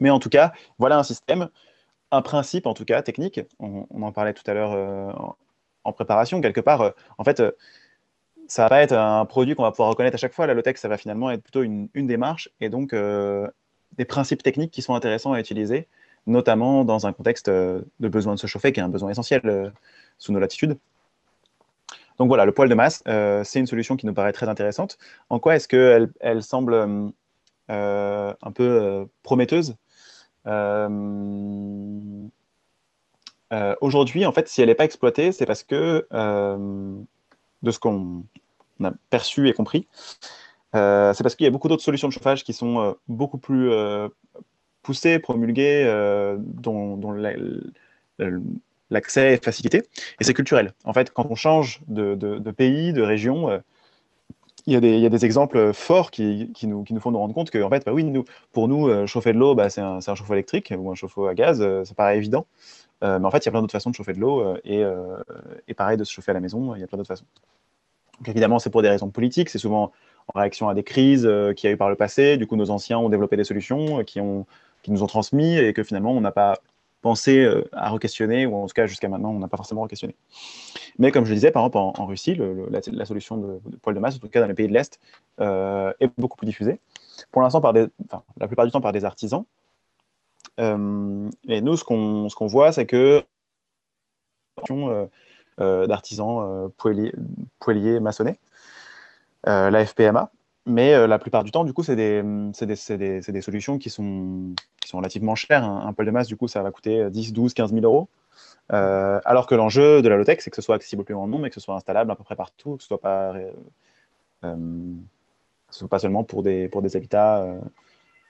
[0.00, 1.48] Mais en tout cas, voilà un système,
[2.10, 3.40] un principe en tout cas technique.
[3.60, 5.36] On en parlait tout à l'heure
[5.86, 7.52] en préparation, quelque part, euh, en fait, euh,
[8.48, 10.46] ça va pas être un produit qu'on va pouvoir reconnaître à chaque fois.
[10.46, 13.48] La low ça va finalement être plutôt une, démarche et donc euh,
[13.96, 15.88] des principes techniques qui sont intéressants à utiliser,
[16.26, 19.72] notamment dans un contexte de besoin de se chauffer, qui est un besoin essentiel
[20.18, 20.78] sous nos latitudes.
[22.18, 23.02] Donc voilà, le poêle de masse,
[23.44, 24.98] c'est une solution qui nous paraît très intéressante.
[25.28, 26.74] En quoi est-ce qu'elle elle semble
[27.68, 29.74] un peu prometteuse?
[33.52, 36.96] Euh, aujourd'hui, en fait, si elle n'est pas exploitée, c'est parce que, euh,
[37.62, 38.24] de ce qu'on
[38.82, 39.86] a perçu et compris,
[40.74, 43.70] euh, c'est parce qu'il y a beaucoup d'autres solutions de chauffage qui sont beaucoup plus
[44.82, 45.84] poussées, promulguées,
[46.38, 47.12] dont,
[48.90, 49.82] l'accès est facilité.
[50.20, 50.72] Et c'est culturel.
[50.84, 53.62] En fait, quand on change de, pays, de région,
[54.66, 57.84] il y, a des, exemples forts qui, nous, font nous rendre compte que, en fait,
[57.86, 58.12] bah oui,
[58.52, 61.60] pour nous, chauffer de l'eau, bah, c'est un, chauffe-eau électrique ou un chauffe-eau à gaz,
[61.84, 62.46] ça paraît évident.
[63.02, 64.84] Mais en fait, il y a plein d'autres façons de chauffer de l'eau et,
[65.68, 67.26] et, pareil de se chauffer à la maison, il y a plein d'autres façons.
[68.18, 69.92] Donc évidemment, c'est pour des raisons politiques, c'est souvent
[70.34, 72.36] en réaction à des crises euh, qu'il y a eu par le passé.
[72.36, 74.46] Du coup, nos anciens ont développé des solutions euh, qui, ont,
[74.82, 76.58] qui nous ont transmis et que finalement, on n'a pas
[77.02, 80.16] pensé euh, à re-questionner, ou en tout cas, jusqu'à maintenant, on n'a pas forcément re-questionné.
[80.98, 82.38] Mais comme je le disais, par exemple, en, Russie,
[82.70, 84.98] la, solution de, poêle de masse, en tout cas dans les pays de l'Est,
[85.38, 86.80] est beaucoup plus diffusée.
[87.30, 89.44] Pour l'instant, par la plupart du temps par des artisans.
[90.58, 93.22] Et nous, ce qu'on ce qu'on voit, c'est que
[95.58, 98.38] d'artisans poêliers, maçonnés,
[99.48, 100.30] euh, la FPMA.
[100.68, 102.22] Mais euh, la plupart du temps, du coup, c'est des,
[103.40, 104.54] solutions qui sont,
[104.92, 105.64] relativement chères.
[105.64, 108.08] Un, poêle de masse, du coup, ça va coûter 10, 12, 15 000 euros.
[108.72, 111.28] Euh, alors que l'enjeu de la low-tech, c'est que ce soit accessible au plus grand
[111.28, 113.34] nombre, mais que ce soit installable à peu près partout, que ce soit pas,
[115.70, 117.46] soit pas seulement pour des habitats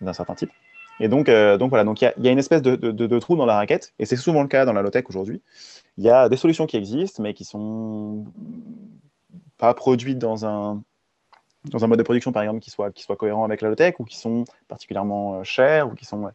[0.02, 0.50] d'un certain type.
[1.00, 3.92] Et donc, donc voilà, donc il y, a une espèce de, trou dans la raquette,
[3.98, 5.42] et c'est souvent le cas dans la low-tech aujourd'hui.
[5.98, 8.24] Il y a des solutions qui existent, mais qui sont
[9.58, 10.82] pas produites dans un,
[11.70, 13.94] dans un mode de production, par exemple, qui soit, qui soit cohérent avec la low-tech
[13.98, 15.88] ou qui sont particulièrement euh, chers.
[15.88, 16.30] Ou qui sont...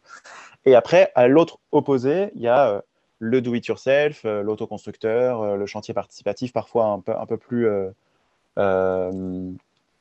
[0.64, 2.80] Et après, à l'autre opposé, il y a euh,
[3.18, 7.68] le do-it-yourself, euh, l'autoconstructeur, le chantier participatif, parfois un peu, un peu plus,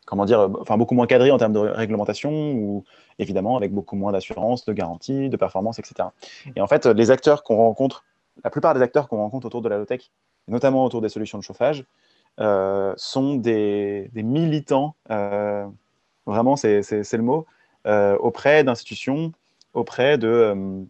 [0.06, 2.84] comment dire, enfin beaucoup moins cadré en termes de réglementation ou
[3.20, 6.10] évidemment avec beaucoup moins d'assurance, de garantie, de performance, etc.
[6.56, 8.04] Et en fait, les acteurs qu'on rencontre,
[8.44, 10.12] la plupart des acteurs qu'on rencontre autour de la low-tech,
[10.48, 11.86] notamment autour des solutions de chauffage,
[12.40, 15.68] euh, sont des, militants, euh,
[16.26, 17.46] vraiment c'est le mot,
[17.88, 19.34] euh, auprès d'institutions,
[19.74, 20.86] auprès de,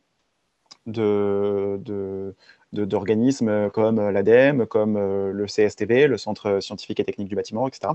[2.74, 7.94] d'organismes comme l'ADEME, comme le CSTB, le Centre scientifique et technique du bâtiment, etc.,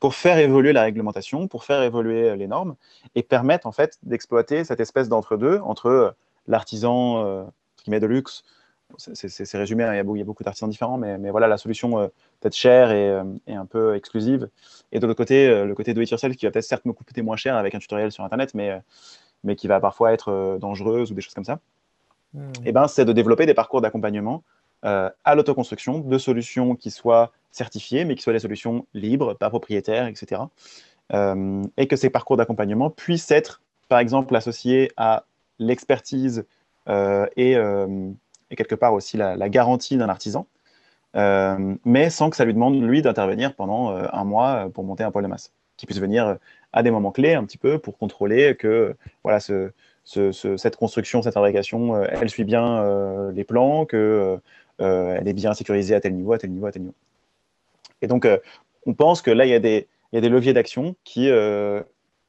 [0.00, 2.76] pour faire évoluer la réglementation, pour faire évoluer les normes
[3.14, 8.44] et permettre en fait d'exploiter cette espèce d'entre-deux entre l'artisan qui met de luxe
[8.98, 12.08] c'est résumé, hein, il, y a beaucoup, d'artisans différents, mais, voilà, la solution euh,
[12.40, 14.48] peut-être chère euh, et, un peu exclusive.
[14.92, 16.92] Et de l'autre côté, euh, le côté do it yourself qui va peut-être certes me
[16.92, 18.80] coûter moins cher avec un tutoriel sur Internet, mais,
[19.42, 21.60] mais qui va parfois être dangereuse ou des choses comme ça.
[22.64, 24.42] Eh ben, c'est de développer des parcours d'accompagnement
[24.82, 30.06] à l'autoconstruction de solutions qui soient certifiées, mais qui soient des solutions libres, pas propriétaires,
[30.06, 30.42] etc.
[31.12, 35.24] et que ces parcours d'accompagnement puissent être, par exemple, associés à
[35.58, 36.44] l'expertise
[36.88, 37.56] et
[38.50, 40.46] et quelque part aussi la, garantie d'un artisan,
[41.16, 45.04] euh, mais sans que ça lui demande, lui, d'intervenir pendant euh, un mois pour monter
[45.04, 46.34] un poêle de masse, qui puisse venir euh,
[46.72, 49.70] à des moments clés un petit peu pour contrôler que voilà, ce,
[50.04, 54.40] cette construction, cette fabrication, elle suit bien les plans, qu'elle
[54.78, 56.94] est bien sécurisée à tel niveau, à tel niveau, à tel niveau.
[58.02, 58.28] Et donc,
[58.86, 61.30] on pense que là, il y a des, leviers d'action qui,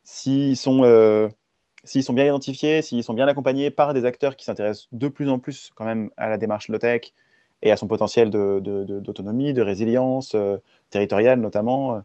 [0.06, 5.30] s'ils sont bien identifiés, s'ils sont bien accompagnés par des acteurs qui s'intéressent de plus
[5.30, 7.14] en plus quand même à la démarche low-tech
[7.62, 10.58] et à son potentiel d'autonomie, de, résilience euh,
[10.90, 12.00] territoriale notamment, euh,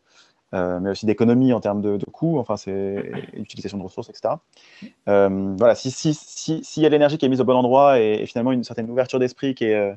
[0.53, 4.35] mais aussi d'économie en termes de, coûts, enfin c'est l'utilisation de ressources, etc.
[5.09, 8.01] Euh, voilà, s'il si, si, si, y a l'énergie qui est mise au bon endroit
[8.01, 9.95] et, finalement une certaine ouverture d'esprit qui est,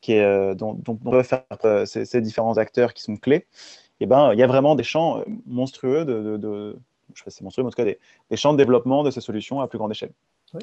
[0.00, 1.44] qui est, dont, dont, peuvent faire
[1.86, 3.46] ces, différents acteurs qui sont clés,
[3.98, 6.76] et eh ben, il y a vraiment des champs monstrueux de
[7.14, 9.10] je sais pas si c'est monstrueux, mais en tout cas des, champs de développement de
[9.10, 10.12] ces solutions à plus grande échelle.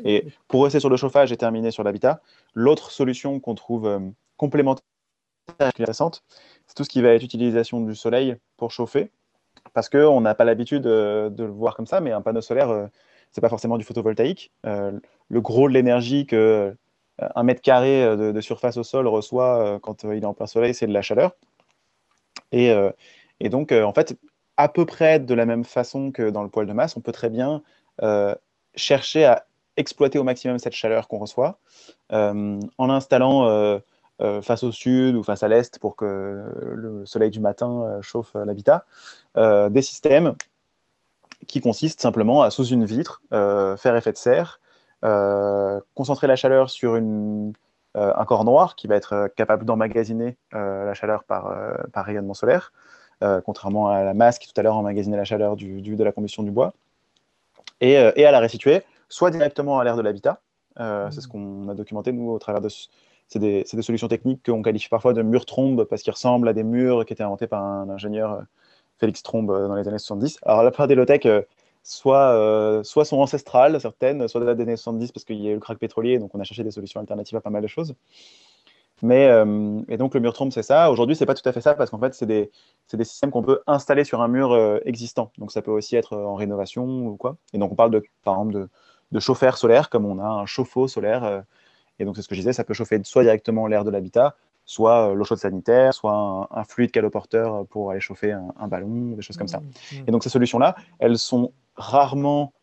[0.05, 2.21] et pour rester sur le chauffage et terminer sur l'habitat,
[2.53, 3.99] l'autre solution qu'on trouve euh,
[4.37, 4.85] complémentaire
[5.59, 6.23] intéressante,
[6.67, 9.11] c'est tout ce qui va être utilisation du soleil pour chauffer,
[9.73, 12.67] parce qu'on n'a pas l'habitude euh, de le voir comme ça, mais un panneau solaire,
[12.67, 12.87] ce euh,
[13.31, 14.51] c'est pas forcément du photovoltaïque.
[14.63, 16.75] le gros de l'énergie que
[17.19, 20.87] un mètre carré de, surface au sol reçoit quand il est en plein soleil, c'est
[20.87, 21.35] de la chaleur.
[22.51, 22.71] Et,
[23.49, 24.15] donc, en fait,
[24.57, 27.11] à peu près de la même façon que dans le poêle de masse, on peut
[27.11, 27.63] très bien
[28.01, 28.33] euh,
[28.75, 29.45] chercher à
[29.77, 31.59] exploiter au maximum cette chaleur qu'on reçoit
[32.11, 33.79] euh, en l'installant euh,
[34.41, 38.85] face au sud ou face à l'est pour que le soleil du matin chauffe l'habitat,
[39.35, 40.35] des systèmes
[41.47, 44.61] qui consistent simplement à, sous une vitre, faire effet de serre,
[45.93, 52.05] concentrer la chaleur sur un corps noir qui va être capable d'emmagasiner la chaleur par
[52.05, 52.71] rayonnement solaire,
[53.23, 56.11] euh, contrairement à la masse qui tout à l'heure emmagasinait la chaleur du, de la
[56.11, 56.73] combustion du bois,
[57.79, 60.41] et, euh, et à la restituer, soit directement à l'air de l'habitat,
[60.79, 62.69] euh, c'est ce qu'on a documenté nous au travers de...
[63.33, 66.63] C'est des, solutions techniques qu'on qualifie parfois de murs trombes parce qu'ils ressemblent à des
[66.63, 68.43] murs qui étaient inventés par un ingénieur
[68.99, 70.39] Félix Trombe dans les années 70.
[70.43, 71.25] Alors la plupart des low-tech,
[71.83, 75.59] soit, soit sont ancestrales, certaines, soit des années 70 parce qu'il y a eu le
[75.59, 77.95] crack pétrolier, donc on a cherché des solutions alternatives à pas mal de choses.
[79.03, 80.89] Mais, euh, et donc le mur trompe, c'est ça.
[80.89, 82.49] Aujourd'hui, c'est pas tout à fait ça parce qu'en fait, c'est des,
[83.03, 85.31] systèmes qu'on peut installer sur un mur euh, existant.
[85.37, 87.35] Donc ça peut aussi être en rénovation ou quoi.
[87.51, 88.69] Et donc on parle de, par exemple de,
[89.11, 91.43] de chauffeur solaire, comme on a un chauffe-eau solaire.
[91.99, 94.35] Et donc c'est ce que je disais, ça peut chauffer soit directement l'air de l'habitat,
[94.65, 99.37] soit l'eau chaude sanitaire, soit un, fluide caloporteur pour aller chauffer un, ballon, des choses
[99.37, 99.59] comme ça.
[99.59, 100.03] Mmh, mmh.
[100.07, 102.53] Et donc ces solutions-là, elles sont rarement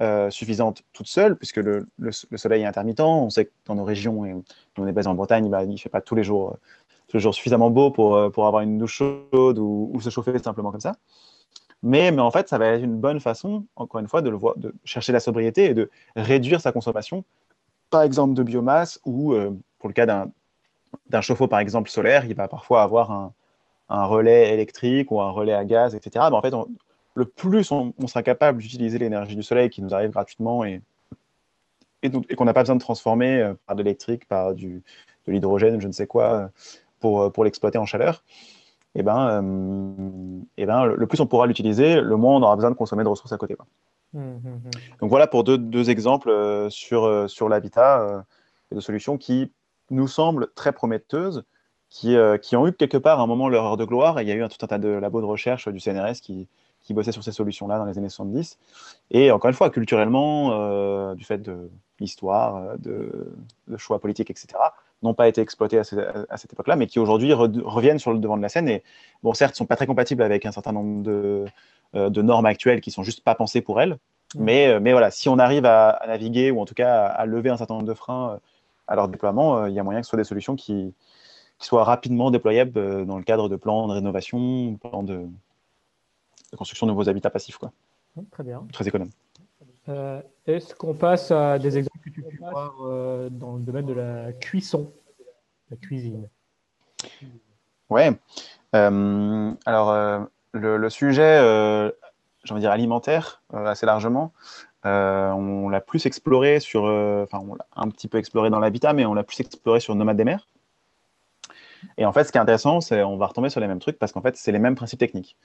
[0.00, 1.88] euh, suffisante toute seule, puisque le,
[2.36, 3.00] soleil est intermittent.
[3.00, 4.34] On sait que dans nos régions, et
[4.76, 6.56] on est basé en Bretagne, bah, il ne fait pas tous les jours,
[7.32, 10.94] suffisamment beau pour, euh, pour avoir une douche chaude ou, se chauffer simplement comme ça.
[11.82, 14.36] Mais, mais, en fait, ça va être une bonne façon, encore une fois, de, le
[14.36, 17.24] voir, de chercher la sobriété et de réduire sa consommation,
[17.90, 22.34] par exemple de biomasse, ou euh, pour le cas d'un chauffe-eau, par exemple, solaire, il
[22.34, 23.32] va parfois avoir un,
[24.04, 26.26] relais électrique ou un relais à gaz, etc.
[26.30, 26.68] Mais en fait, on,
[27.14, 30.82] le plus on, sera capable d'utiliser l'énergie du soleil qui nous arrive gratuitement et,
[32.36, 34.80] qu'on n'a pas besoin de transformer euh, par de l'électrique, par de
[35.26, 36.50] l'hydrogène, je ne sais quoi,
[37.04, 38.22] euh, pour, l'exploiter en chaleur,
[38.94, 42.70] et eh ben, eh ben, le, plus on pourra l'utiliser, le moins on aura besoin
[42.70, 43.56] de consommer de ressources à côté.
[44.14, 48.24] Donc voilà pour deux, deux exemples sur, sur l'habitat
[48.70, 49.52] et de solutions qui
[49.90, 51.44] nous semblent très prometteuses,
[51.90, 54.18] qui, qui, ont eu quelque part à un moment leur heure de gloire.
[54.18, 56.20] Et il y a eu un, tout un tas de labos de recherche du CNRS
[56.22, 56.48] qui,
[56.88, 58.58] qui bossaient sur ces solutions-là dans les années 70.
[59.10, 64.46] Et encore une fois, culturellement, euh, du fait de l'histoire, euh, de, choix politiques, etc.,
[65.02, 68.42] n'ont pas été exploités à, cette époque-là, mais qui aujourd'hui reviennent sur le devant de
[68.42, 68.82] la scène et,
[69.22, 71.44] bon, certes, sont pas très compatibles avec un certain nombre de,
[71.94, 73.98] euh, de normes actuelles qui sont juste pas pensées pour elles.
[74.34, 74.42] Mmh.
[74.42, 77.56] Mais, mais voilà, si on arrive à, naviguer ou en tout cas à, lever un
[77.56, 78.40] certain nombre de freins
[78.88, 80.94] à leur déploiement, il y a moyen que ce soit des solutions qui,
[81.58, 85.26] qui soient rapidement déployables dans le cadre de plans de rénovation, plans de,
[86.52, 87.58] de construction de nouveaux habitats passifs.
[87.58, 87.72] Quoi.
[88.30, 88.66] Très bien.
[88.72, 89.10] Très économe.
[89.88, 93.86] Euh, est-ce qu'on passe à des exemples que tu peux voir euh, dans le domaine
[93.86, 94.92] de la cuisson,
[95.70, 96.28] la cuisine?
[97.88, 98.12] Ouais.
[98.74, 101.40] Euh, alors, le, sujet,
[102.44, 104.32] j'ai envie de dire alimentaire, assez largement,
[104.84, 109.06] on l'a plus exploré sur, enfin, on l'a un petit peu exploré dans l'habitat, mais
[109.06, 110.46] on l'a plus exploré sur Nomade des mers.
[111.96, 113.98] Et en fait, ce qui est intéressant, c'est on va retomber sur les mêmes trucs
[113.98, 115.36] parce qu'en fait, c'est les mêmes principes techniques.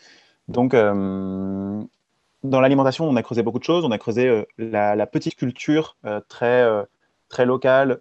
[0.49, 0.73] Donc,
[2.43, 3.85] dans l'alimentation, on a creusé beaucoup de choses.
[3.85, 6.65] On a creusé euh, la, petite culture euh, très,
[7.29, 7.99] très locale,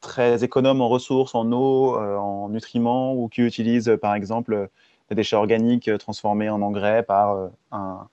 [0.00, 4.68] très économe en ressources, en eau, en nutriments, ou qui utilise par exemple
[5.08, 8.08] des déchets organiques transformés en engrais par un,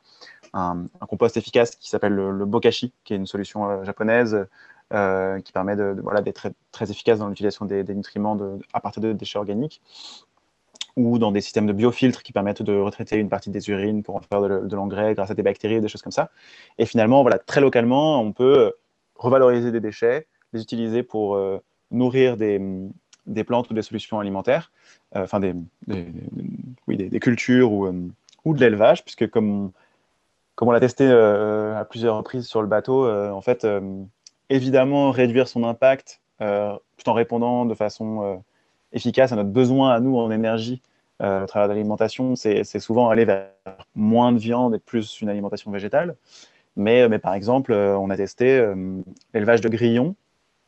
[1.09, 4.47] compost efficace qui s'appelle le, bokashi, qui est une solution japonaise
[4.89, 8.37] qui permet de, voilà, d'être très, efficace dans l'utilisation des, nutriments
[8.73, 9.81] à partir de déchets organiques
[10.95, 14.15] ou dans des systèmes de biofiltres qui permettent de retraiter une partie des urines pour
[14.15, 16.29] en faire de, l'engrais grâce à des bactéries, des choses comme ça.
[16.77, 18.71] Et finalement, voilà, très localement, on peut euh,
[19.15, 21.59] revaloriser des déchets, les utiliser pour euh,
[21.91, 22.61] nourrir des,
[23.25, 24.71] des, plantes ou des solutions alimentaires,
[25.15, 25.53] euh, enfin des,
[26.87, 28.11] oui, des, cultures ou,
[28.43, 29.71] ou de l'élevage, puisque comme,
[30.55, 33.65] comme on l'a testé à plusieurs reprises sur le bateau, en fait,
[34.49, 38.43] évidemment, réduire son impact tout en répondant de façon
[38.93, 40.81] efficace à notre besoin à nous en énergie
[41.21, 43.49] euh, à travers l'alimentation, c'est souvent aller vers
[43.93, 46.15] moins de viande et plus une alimentation végétale.
[46.75, 49.01] Mais, mais par exemple, euh, on a testé euh,
[49.33, 50.15] l'élevage de grillons,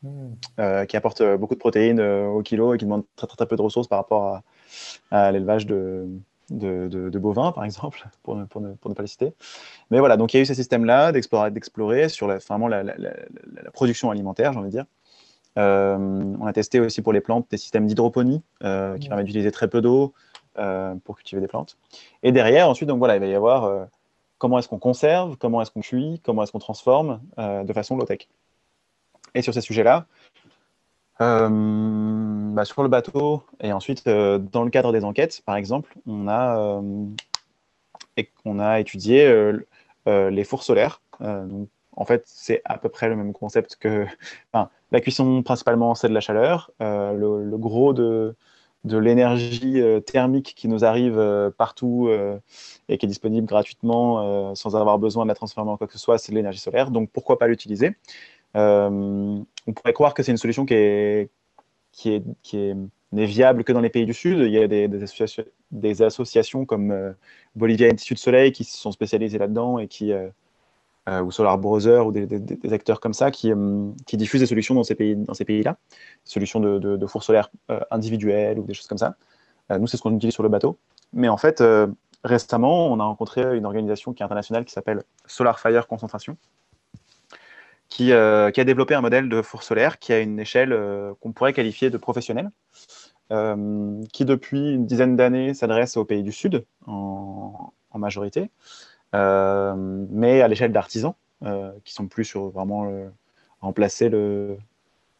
[0.02, 0.86] hmm.
[0.86, 3.88] qui apporte beaucoup de protéines au kilo et qui demande très, très, peu de ressources
[3.88, 4.40] par rapport
[5.10, 6.06] à, l'élevage de,
[6.50, 9.32] de, bovins, par exemple, pour ne, pour, ne, pour ne, pas les citer.
[9.90, 12.94] Mais voilà, donc il y a eu ce système-là d'explorer sur la, vraiment la, la,
[12.96, 15.03] la, production alimentaire, j'ai envie de dire, euh,
[15.56, 19.68] on a testé aussi pour les plantes des systèmes d'hydroponie euh, qui permettent d'utiliser très
[19.68, 20.12] peu d'eau
[20.58, 21.76] euh, pour cultiver des plantes.
[22.22, 23.88] Et derrière, ensuite, donc voilà, il va y avoir
[24.38, 28.28] comment est-ce qu'on conserve, comment est-ce qu'on cuit, comment est-ce qu'on transforme de façon low-tech.
[29.34, 30.06] Et sur ces sujets-là,
[31.18, 36.82] bah, sur le bateau et ensuite dans le cadre des enquêtes, par exemple, on a,
[38.44, 39.52] on a étudié
[40.06, 41.00] les fours solaires.
[41.20, 44.06] donc, en fait, c'est à peu près le même concept que.
[44.92, 46.70] La cuisson, principalement, c'est de la chaleur.
[46.80, 48.36] Euh, le, gros de,
[48.84, 52.08] l'énergie euh, thermique qui nous arrive euh, partout
[52.88, 55.98] et qui est disponible gratuitement sans avoir besoin de la transformer en quoi que ce
[55.98, 56.92] soit, c'est de l'énergie solaire.
[56.92, 57.96] Donc, pourquoi pas l'utiliser?
[58.54, 59.44] On
[59.74, 61.30] pourrait croire que c'est une solution qui est,
[61.90, 62.76] qui est, qui est
[63.10, 64.38] n'est viable que dans les pays du Sud.
[64.38, 67.14] Il y a des, associations, comme
[67.56, 70.28] Bolivia Institute Soleil qui se sont spécialisées là-dedans et qui, euh,
[71.06, 74.84] ou Solar Browser ou des, acteurs comme ça qui, euh, qui, diffusent des solutions dans
[74.84, 75.76] ces pays, dans ces pays-là,
[76.24, 79.16] solutions de, de, fours solaires euh, individuels ou des choses comme ça.
[79.78, 80.78] nous, c'est ce qu'on utilise sur le bateau.
[81.12, 81.62] Mais en fait,
[82.24, 86.36] récemment, on a rencontré une organisation qui est internationale qui s'appelle Solar Fire Concentration,
[87.88, 90.76] qui, a développé un modèle de four solaire qui a une échelle
[91.20, 92.50] qu'on pourrait qualifier de professionnelle,
[94.12, 98.50] qui depuis une dizaine d'années s'adresse aux pays du Sud en majorité,
[99.14, 101.14] mais à l'échelle d'artisans,
[101.84, 102.90] qui sont plus sur vraiment
[103.60, 104.58] remplacer le,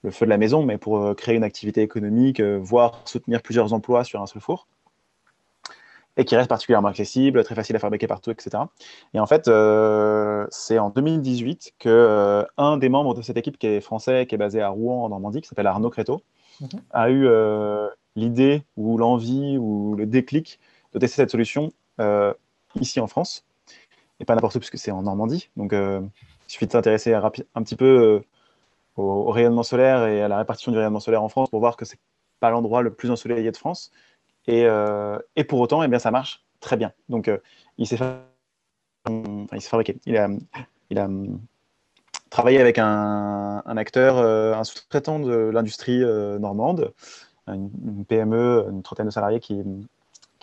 [0.05, 3.43] le feu de la maison, mais pour euh, créer une activité économique, euh, voire soutenir
[3.43, 4.69] plusieurs emplois sur un seul four
[6.17, 8.63] et qui reste particulièrement accessible, très facile à fabriquer partout, etc.
[9.15, 13.67] Et en fait, euh, c'est en 2018 que un des membres de cette équipe qui
[13.67, 16.23] est français, qui est basé à Rouen en Normandie, qui s'appelle Arnaud Créteau,
[16.61, 16.69] mhm.
[16.93, 17.29] a eu
[18.15, 20.61] l'idée ou l'envie ou le déclic
[20.93, 21.73] de tester cette solution
[22.79, 23.45] ici en France,
[24.25, 25.51] pas n'importe où puisque c'est en Normandie.
[25.57, 26.11] Donc, il
[26.47, 27.31] suffit de s'intéresser un
[27.63, 28.23] petit peu
[28.97, 31.85] au, rayonnement solaire et à la répartition du rayonnement solaire en France pour voir que
[31.85, 31.99] c'est
[32.41, 33.91] pas l'endroit le plus ensoleillé de France.
[34.47, 36.93] Et, euh, et pour autant, eh bien, ça marche très bien.
[37.09, 37.39] Donc, euh,
[37.79, 37.99] il s'est
[39.09, 39.99] il fabriqué.
[40.07, 40.29] Il a,
[40.91, 41.09] il a
[42.31, 46.01] travaillé avec un, un acteur, euh, un sous-traitant de l'industrie
[46.39, 46.93] normande,
[47.47, 49.63] une, PME, une trentaine de salariés qui,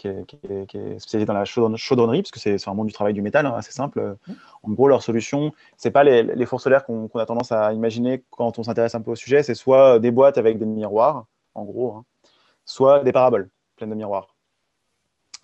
[0.01, 3.45] qui est, spécialisé dans la chaudronnerie, parce que c'est un monde du travail du métal,
[3.45, 4.17] hein, assez simple.
[4.27, 4.33] Mmh.
[4.63, 8.23] En gros, leur solution, c'est pas les, les, fours solaires qu'on a tendance à imaginer
[8.29, 11.65] quand on s'intéresse un peu au sujet, c'est soit des boîtes avec des miroirs, en
[11.65, 12.05] gros, hein,
[12.65, 14.35] soit des paraboles pleines de miroirs.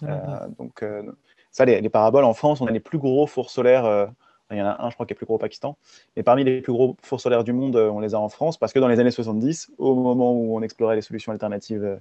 [0.02, 0.08] Mmh.
[0.10, 1.04] Euh, donc, euh,
[1.52, 4.08] ça, les, les, paraboles, en France, on a les plus gros fours solaires euh,
[4.52, 5.78] il y en a un, je crois, qui est plus gros au Pakistan.
[6.16, 8.58] Mais parmi les plus gros fours solaires du monde, euh, on les a en France
[8.58, 12.00] parce que dans les années 70, au moment où on explorait les solutions alternatives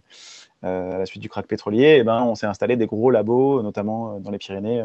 [0.65, 3.63] euh, à la suite du crack pétrolier, eh ben, on s'est installé des gros labos,
[3.63, 4.85] notamment euh, dans les Pyrénées.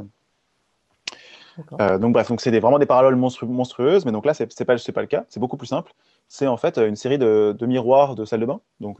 [1.77, 5.07] donc bref, donc c'est vraiment des parallèles monstrueuses, mais donc là c'est pas pas le
[5.07, 5.93] cas, c'est beaucoup plus simple.
[6.27, 8.99] C'est en fait une série de, miroirs de salle de bain, donc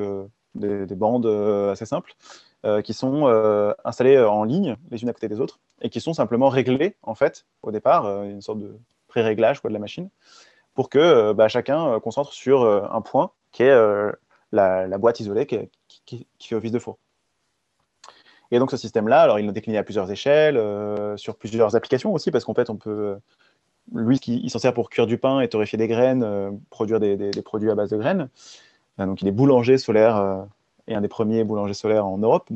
[0.56, 1.26] des, des, bandes
[1.72, 2.16] assez simples,
[2.64, 5.90] euh, qui sont euh, installés euh, en ligne, les unes à côté des autres, et
[5.90, 8.78] qui sont simplement réglés, en fait, au départ, une sorte de
[9.08, 10.12] pré-réglage de la machine,
[10.76, 13.76] pour que bah, chacun concentre sur un point qui est
[14.52, 17.00] la, boîte isolée qui, fait office de four.
[18.52, 20.62] Et donc ce système-là, alors il est décliné à plusieurs échelles,
[21.18, 23.18] sur plusieurs applications aussi, parce qu'en fait on peut,
[23.92, 27.72] lui il s'en sert pour cuire du pain et torréfier des graines, produire des, produits
[27.72, 28.30] à base de graines.
[29.06, 30.48] Donc il est boulanger solaire
[30.88, 32.50] et un des premiers boulangers solaires en Europe,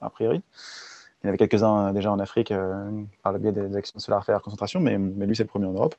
[0.00, 0.42] a priori.
[1.22, 2.90] Il y en avait quelques-uns euh, déjà en Afrique euh,
[3.22, 5.94] par le biais des actions solaires faire concentration, mais, lui, c'est le premier en Europe.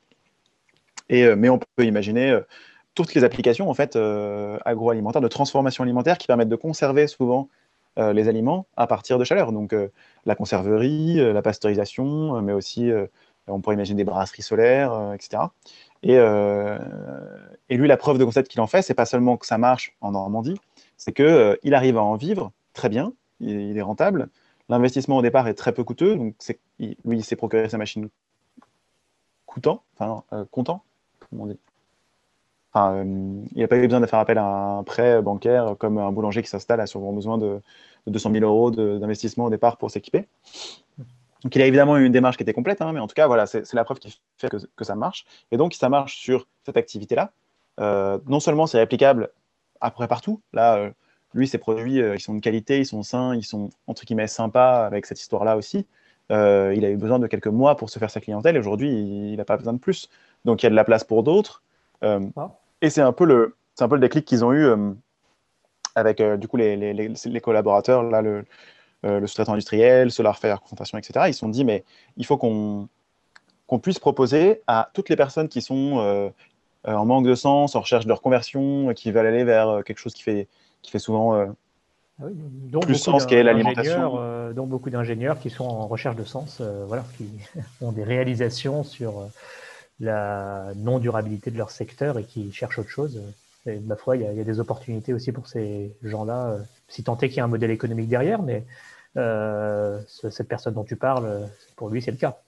[1.12, 2.38] Euh, mais on peut imaginer
[2.94, 3.96] toutes les applications en fait,
[4.64, 7.48] agroalimentaires, de transformation alimentaire qui permettent de conserver souvent
[7.98, 9.52] les aliments à partir de chaleur.
[9.52, 9.74] Donc
[10.24, 12.90] la conserverie, la pasteurisation, mais aussi
[13.52, 15.44] on pourrait imaginer des brasseries solaires, etc.
[16.02, 19.58] Et, et, lui, la preuve de concept qu'il en fait, c'est pas seulement que ça
[19.58, 20.58] marche en Normandie,
[21.02, 24.28] c'est qu'il euh, arrive à en vivre très bien, il, est rentable.
[24.68, 26.36] L'investissement au départ est très peu coûteux, donc
[26.78, 28.08] lui, il s'est procuré sa machine
[29.46, 30.84] coûtant, enfin euh, content,
[31.28, 31.58] comment on dit.
[32.76, 36.12] Euh, il n'a pas eu besoin de faire appel à un prêt bancaire comme un
[36.12, 37.60] boulanger qui s'installe a sûrement besoin de,
[38.06, 40.28] 200 000 euros d'investissement au départ pour s'équiper.
[41.42, 43.26] Donc il a évidemment eu une démarche qui était complète, hein, mais en tout cas,
[43.26, 45.24] voilà, c'est la preuve qui fait que, que, ça marche.
[45.50, 47.32] Et donc, ça marche sur cette activité-là.
[47.78, 49.30] non seulement c'est réplicable
[49.82, 50.40] après partout.
[50.54, 50.90] Là, euh,
[51.34, 54.28] lui, ses produits, euh, ils sont de qualité, ils sont sains, ils sont entre guillemets
[54.28, 55.86] sympas avec cette histoire-là aussi.
[56.30, 58.56] Euh, il a eu besoin de quelques mois pour se faire sa clientèle.
[58.56, 60.08] Aujourd'hui, il n'a pas besoin de plus.
[60.46, 61.62] Donc, il y a de la place pour d'autres.
[62.00, 62.18] Ah.
[62.80, 64.66] Et c'est un peu le, un peu le déclic qu'ils ont eu
[65.94, 68.44] avec du coup les, les, les, collaborateurs, là, le,
[69.04, 71.24] le sous-traitant industriel, Solar Fair, concentration, etc.
[71.28, 71.84] Ils se sont dit, mais
[72.16, 72.88] il faut qu'on
[73.66, 76.30] qu'on puisse proposer à toutes les personnes qui sont
[76.88, 79.82] euh, en manque de sens, en recherche de reconversion, euh, qui veulent aller vers euh,
[79.82, 80.48] quelque chose qui fait,
[80.82, 81.54] qui fait souvent
[82.20, 82.26] ah
[82.80, 84.52] plus sens qu'est l'alimentation.
[84.52, 87.28] donc beaucoup d'ingénieurs qui sont en recherche de sens, voilà, qui
[87.80, 89.28] ont des réalisations sur
[90.00, 93.22] la non-durabilité de leur secteur et qui cherchent autre chose.
[93.66, 96.58] Et ma foi, il y, a, des opportunités aussi pour ces gens-là,
[96.88, 98.64] si tant est qu'il y a un modèle économique derrière, mais
[100.06, 102.38] cette personne dont tu parles, pour lui, c'est le cas.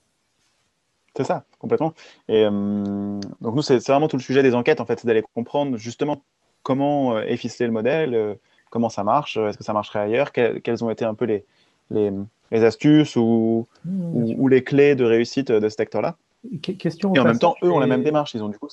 [1.17, 1.95] C'est ça, complètement.
[2.29, 5.23] Et euh, donc nous, c'est vraiment tout le sujet des enquêtes, en fait, c'est d'aller
[5.35, 6.23] comprendre justement
[6.63, 8.35] comment euh, est ficelé le modèle, euh,
[8.71, 11.45] comment ça marche, est-ce que ça marcherait ailleurs, quelles ont été un peu les,
[11.91, 16.17] les, astuces ou, mmh, ou, les clés de réussite de ce secteur-là.
[16.61, 18.69] Question Et en même temps, eux ont la même démarche, ils ont du coup.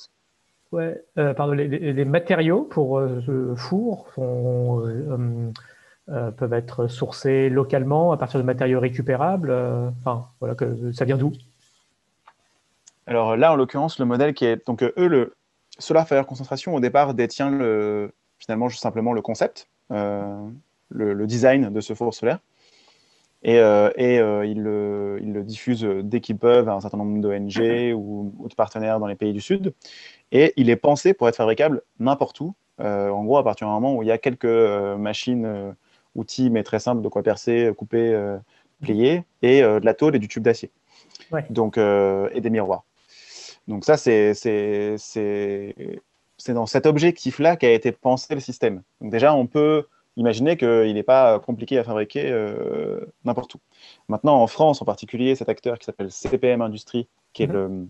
[0.72, 4.06] Ouais, pardon, les, matériaux pour ce four
[6.06, 9.52] peuvent être sourcés localement à partir de matériaux récupérables.
[10.00, 11.32] Enfin, voilà, que, ça vient d'où?
[13.06, 14.66] Alors là, en l'occurrence, le modèle qui est.
[14.66, 15.34] Donc, eux, le
[15.78, 20.48] Solar Fire Concentration, au départ, détient le, finalement juste simplement le concept, euh,
[20.90, 22.38] le, design de ce four solaire.
[23.42, 28.54] Et, ils, le, diffusent dès qu'ils peuvent à un certain nombre d'ONG ou, ou, de
[28.54, 29.74] partenaires dans les pays du Sud.
[30.30, 32.54] Et il est pensé pour être fabricable n'importe où.
[32.78, 35.74] en gros, à partir du moment où il y a quelques machines,
[36.14, 38.36] outils, mais très simples, de quoi percer, couper,
[38.80, 40.70] plier, et de la tôle et du tube d'acier.
[41.50, 42.84] Donc, et des miroirs.
[43.68, 44.32] Donc ça, c'est
[46.48, 48.82] dans cet objectif-là qu'a été pensé le système.
[49.00, 49.86] Donc déjà, on peut
[50.16, 53.58] imaginer qu'il n'est pas compliqué à fabriquer euh, n'importe où.
[54.08, 57.88] Maintenant, en France en particulier, cet acteur qui s'appelle CPM Industrie, qui est mhm.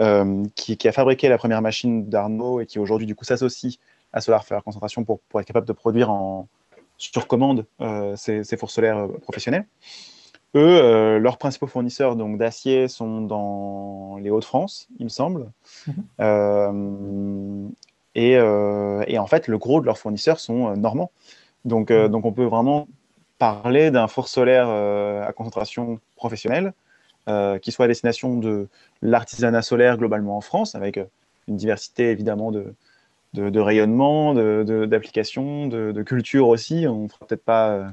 [0.00, 3.78] euh, qui, a fabriqué la première machine d'Arnaud et qui aujourd'hui du coup s'associe
[4.12, 6.48] à Solar Concentration pour, pour être capable de produire en,
[6.98, 9.66] sur commande euh, ces, fours solaires euh, professionnels.
[10.56, 15.50] Eux, euh, leurs principaux fournisseurs donc d'acier sont dans les Hauts-de-France, il me semble.
[16.18, 17.72] Mhm.
[18.14, 21.10] et, en fait, le gros de leurs fournisseurs sont normands.
[21.64, 22.08] Donc, mhm.
[22.08, 22.88] donc on peut vraiment
[23.38, 26.72] parler d'un four solaire à concentration professionnelle
[27.60, 28.68] qui soit à destination de
[29.02, 30.98] l'artisanat solaire globalement en France, avec
[31.48, 32.74] une diversité évidemment de,
[33.34, 36.86] de, rayonnement, d'application, de, de, culture aussi.
[36.88, 37.84] On fera peut-être pas, euh,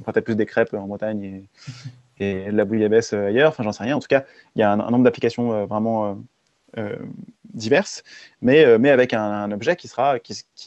[0.00, 1.44] on fera peut-être plus des crêpes en Bretagne
[2.20, 3.50] et, la bouillabaisse euh, ailleurs.
[3.50, 3.96] Enfin, j'en sais rien.
[3.96, 6.18] En tout cas, il y a un, nombre d'applications euh, vraiment
[7.52, 8.04] diverses,
[8.42, 9.90] mais, avec un, objet qui,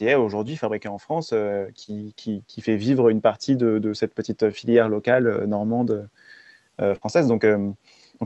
[0.02, 1.32] est aujourd'hui fabriqué en France,
[1.74, 6.10] qui, fait vivre une partie de, cette petite filière locale normande
[6.98, 7.26] française.
[7.26, 7.46] Donc,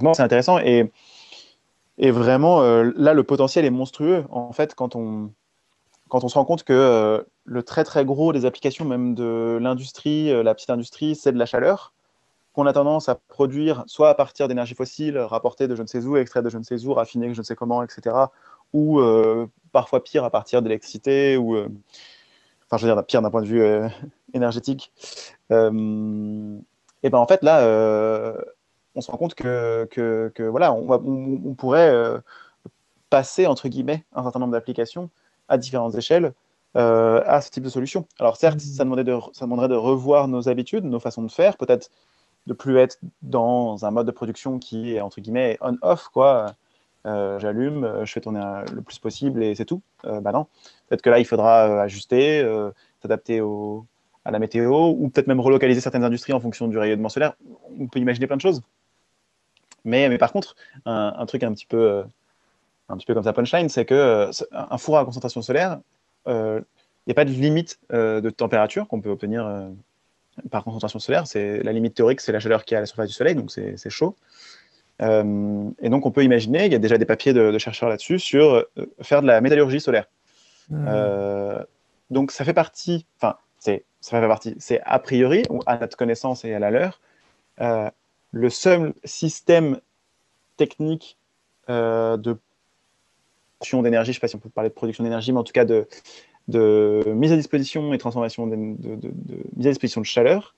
[0.03, 0.59] non, c'est intéressant.
[0.59, 0.91] Et,
[1.99, 4.25] vraiment, là, le potentiel est monstrueux.
[4.31, 5.31] En fait, quand on,
[6.11, 10.43] se rend compte que euh, le très très gros des applications, même de l'industrie, euh,
[10.43, 11.93] la petite industrie, c'est de la chaleur,
[12.59, 16.05] qu'on a tendance à produire soit à partir d'énergie fossile, rapportée de je ne sais
[16.05, 18.17] où, extraite de je ne sais où, raffinée je ne sais comment, etc.,
[18.73, 23.43] ou euh, parfois pire à partir d'électricité, ou enfin je veux dire pire d'un point
[23.43, 23.63] de vue
[24.35, 24.91] énergétique.
[25.51, 27.63] et ben en fait là,
[28.97, 31.95] on se rend compte que, que, voilà, on, on pourrait
[33.09, 35.11] passer entre guillemets un certain nombre d'applications
[35.49, 36.33] à différentes échelles
[36.77, 38.07] euh, à ce type de solution.
[38.21, 41.57] Alors certes, ça, demanderait de, ça demanderait de revoir nos habitudes, nos façons de faire,
[41.57, 41.91] peut-être
[42.49, 46.55] de plus être dans un mode de production qui est entre guillemets on-off, quoi.
[47.07, 48.41] Euh, j'allume, je fais tourner
[48.75, 49.81] le plus possible et c'est tout.
[50.05, 50.47] Euh, bah non.
[50.89, 52.45] Peut-être que là, il faudra ajuster,
[53.03, 53.41] s'adapter
[54.25, 57.35] à la météo, ou peut-être même relocaliser certaines industries en fonction du rayonnement solaire.
[57.79, 58.63] On peut imaginer plein de choses.
[59.85, 62.05] Mais, mais par contre, un, truc un petit peu
[62.89, 65.81] un petit peu comme ça punchline, c'est que euh, un four à concentration solaire,
[66.27, 66.61] il euh,
[67.07, 69.71] n'y a pas de limite euh, de température qu'on peut obtenir
[70.51, 71.27] par concentration solaire.
[71.27, 73.51] C'est la limite théorique, c'est la chaleur qui est à la surface du Soleil, donc
[73.51, 74.17] c'est chaud.
[75.01, 78.65] et donc on peut imaginer, il y a déjà des papiers de, chercheurs là-dessus sur
[79.03, 80.07] faire de la métallurgie solaire.
[80.71, 81.65] Mmh.
[82.11, 85.97] donc ça fait partie, enfin c'est ça fait partie, c'est a priori ou à notre
[85.97, 87.01] connaissance et à la leur
[88.33, 89.81] le seul système
[90.57, 91.17] technique
[91.69, 92.39] de
[93.73, 95.53] d'énergie, je ne sais pas si on peut parler de production d'énergie, mais en tout
[95.53, 95.89] cas de,
[96.49, 99.11] de mise à disposition et transformation de, de,
[99.57, 100.55] mise à disposition de chaleur,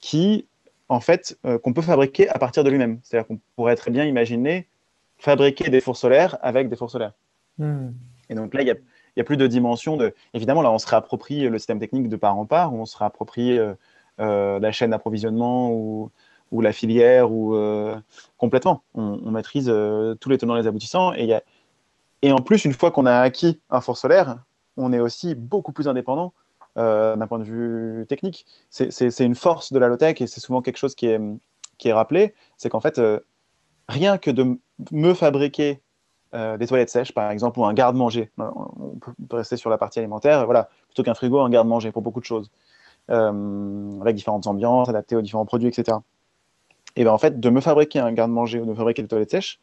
[0.00, 0.46] qui,
[0.88, 3.00] en fait, euh, qu'on peut fabriquer à partir de lui-même.
[3.02, 4.68] C'est-à-dire qu'on pourrait très bien imaginer
[5.18, 7.14] fabriquer des fours solaires avec des fours solaires.
[7.58, 7.88] Hmm.
[8.30, 8.70] Et donc là, il n'y
[9.20, 10.14] a, plus de dimension de.
[10.34, 13.58] Évidemment, là, on se réapproprie le système technique de part en part, on se réapproprie
[13.58, 13.74] euh,
[14.20, 16.10] euh, la chaîne d'approvisionnement ou,
[16.52, 17.56] ou, la filière ou
[18.36, 18.82] complètement.
[18.94, 19.72] On, on maîtrise
[20.20, 21.42] tous les tenants et les aboutissants y a
[22.22, 24.38] et en plus, une fois qu'on a acquis un four solaire,
[24.78, 26.32] on est aussi beaucoup plus indépendant
[26.78, 28.46] euh, d'un point de vue technique.
[28.70, 31.20] C'est une force de la low-tech et c'est souvent quelque chose qui est,
[31.76, 33.20] qui est rappelé, c'est qu'en fait, euh,
[33.88, 34.58] rien que de
[34.92, 35.80] me fabriquer
[36.34, 38.98] euh, des toilettes sèches, par exemple, ou un garde-manger, on
[39.28, 42.26] peut rester sur la partie alimentaire, voilà, plutôt qu'un frigo, un garde-manger pour beaucoup de
[42.26, 42.50] choses,
[43.08, 45.98] avec différentes ambiances, adaptées aux différents produits, etc.
[46.94, 49.30] Et bien en fait, de me fabriquer un garde-manger ou de me fabriquer des toilettes
[49.30, 49.58] sèches,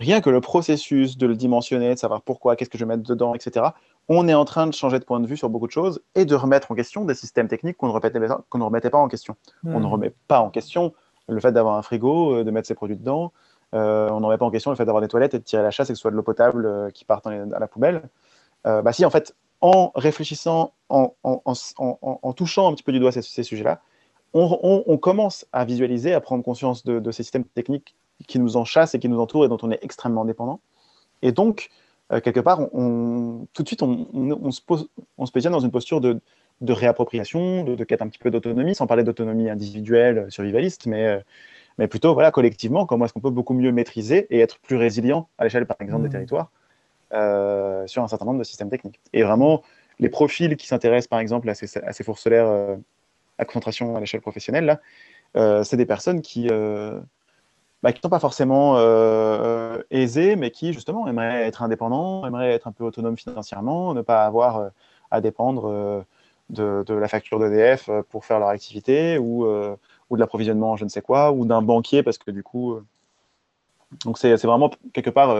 [0.00, 3.08] rien que le processus de le dimensionner, de savoir pourquoi, qu'est-ce que je vais mettre
[3.08, 3.66] dedans, etc.,
[4.12, 6.24] on est en train de changer de point de vue sur beaucoup de choses et
[6.24, 9.36] de remettre en question des systèmes techniques qu'on ne, remettait pas en question.
[9.64, 9.86] On ne hmm.
[9.86, 10.92] remet pas en question
[11.28, 13.32] le fait d'avoir un frigo, euh, de mettre ses produits dedans.
[13.72, 15.62] Euh, on ne remet pas en question le fait d'avoir des toilettes et de tirer
[15.62, 18.02] la chasse et que ce soit de l'eau potable euh, qui parte à la poubelle.
[18.64, 23.80] bah si, en fait, en réfléchissant, en, touchant un petit peu du doigt ces, sujets-là,
[24.34, 27.94] on, commence à visualiser, à prendre conscience de, de ces systèmes techniques
[28.26, 30.60] qui nous en chasse et qui nous entoure et dont on est extrêmement dépendant.
[31.22, 31.70] Et donc,
[32.12, 35.60] euh, quelque part, on, tout de suite, on, on, se pose, on se positionne dans
[35.60, 36.20] une posture de,
[36.60, 41.20] de réappropriation, de, quête un petit peu d'autonomie, sans parler d'autonomie individuelle, survivaliste, mais, euh,
[41.78, 45.28] mais plutôt voilà, collectivement, comment est-ce qu'on peut beaucoup mieux maîtriser et être plus résilient
[45.38, 46.12] à l'échelle, par exemple, des mmh.
[46.12, 46.50] territoires
[47.12, 49.00] euh, sur un certain nombre de systèmes techniques.
[49.12, 49.62] Et vraiment,
[50.00, 52.78] les profils qui s'intéressent par exemple à ces, à ces fours solaires
[53.38, 54.64] à concentration à l'échelle professionnelle,
[55.34, 56.48] là, c'est des personnes qui
[57.82, 58.76] bah, qui ne sont pas forcément
[59.90, 64.24] aisées, mais qui justement aimeraient être indépendants, aimeraient être un peu autonomes financièrement, ne pas
[64.24, 64.70] avoir
[65.10, 66.04] à dépendre
[66.50, 70.90] de, de, la facture d'EDF pour faire leur activité ou, ou de l'approvisionnement je ne
[70.90, 72.78] sais quoi, ou d'un banquier parce que du coup.
[74.04, 75.34] donc c'est vraiment quelque part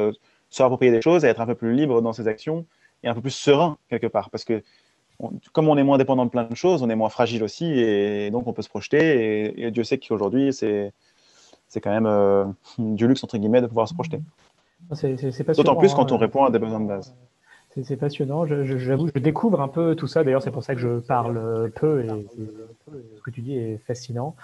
[0.50, 2.66] se approprier des choses et être un peu plus libre dans ses actions
[3.02, 4.30] et un peu plus serein quelque part.
[4.30, 4.62] Parce que
[5.52, 8.30] comme on est moins dépendant de plein de choses, on est moins fragile aussi et
[8.30, 9.62] donc on peut se projeter.
[9.64, 10.92] Et, Dieu sait qu'aujourd'hui, c'est
[11.78, 12.44] quand même euh,
[12.78, 14.20] du luxe, entre guillemets, de pouvoir se projeter.
[15.56, 16.18] D'autant plus quand on hein.
[16.18, 17.14] répond à des besoins de base.
[17.84, 18.46] C'est passionnant.
[18.46, 20.24] J'avoue, je, je, découvre un peu tout ça.
[20.24, 22.08] D'ailleurs, c'est pour ça que je parle peu et
[23.16, 24.34] ce que tu dis est fascinant.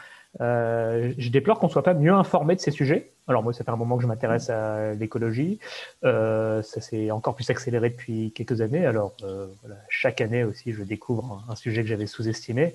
[0.41, 3.13] Euh, je déplore qu'on ne soit pas mieux informé de ces sujets.
[3.27, 5.59] Alors moi, ça fait un moment que je m'intéresse à l'écologie.
[6.05, 8.87] Euh, ça s'est encore plus accéléré depuis quelques années.
[8.87, 12.75] Alors euh, voilà, chaque année aussi, je découvre un, un sujet que j'avais sous-estimé.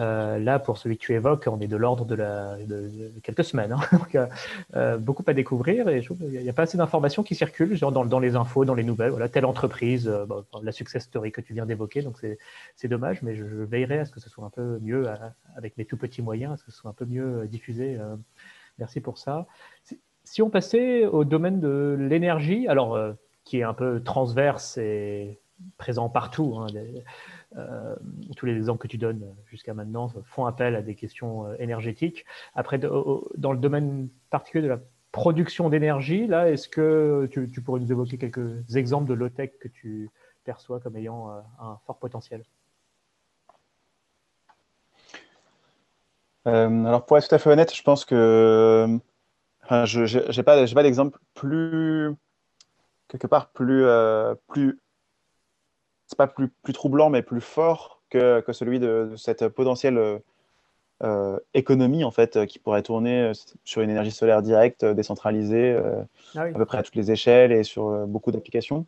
[0.00, 3.72] Euh, là, pour celui que tu évoques, on est de l'ordre de, de, quelques semaines.
[3.72, 3.80] Hein.
[3.92, 4.16] Donc,
[4.74, 8.18] euh, beaucoup à découvrir et il n'y a pas assez d'informations qui circulent genre dans,
[8.18, 9.10] les infos, dans les nouvelles.
[9.10, 10.24] Voilà, telle entreprise, euh,
[10.62, 12.02] la success story que tu viens d'évoquer.
[12.02, 12.24] Donc,
[12.76, 15.06] c'est dommage, mais je, veillerai à ce que ce soit un peu mieux,
[15.56, 17.98] avec mes tout petits moyens, à ce que ce soit un peu mieux diffusé.
[18.78, 19.46] merci pour ça.
[19.84, 22.98] Si, si, on passait au domaine de l'énergie, alors
[23.44, 25.38] qui est un peu transverse et
[25.78, 26.56] présent partout.
[26.58, 26.66] Hein,
[27.56, 27.94] euh,
[28.36, 32.24] tous les exemples que tu donnes jusqu'à maintenant font appel à des questions euh, énergétiques.
[32.54, 34.80] Après, dans le domaine particulier de la
[35.10, 40.10] production d'énergie, là, est-ce que tu, pourrais nous évoquer quelques exemples de low-tech que tu
[40.44, 42.42] perçois comme ayant euh, un fort potentiel?
[46.44, 48.98] Alors, pour être tout à fait honnête, je pense que
[49.70, 52.16] je n'ai pas, pas d'exemple plus,
[53.06, 53.84] quelque part, plus,
[54.48, 54.80] plus
[56.12, 60.18] c'est pas plus, plus troublant, mais plus fort que, que celui de, cette potentielle euh,
[61.02, 63.32] euh, économie en fait qui pourrait tourner euh,
[63.64, 65.76] sur une énergie solaire directe, décentralisée,
[66.36, 68.84] ah à peu près à toutes les échelles et sur beaucoup d'applications.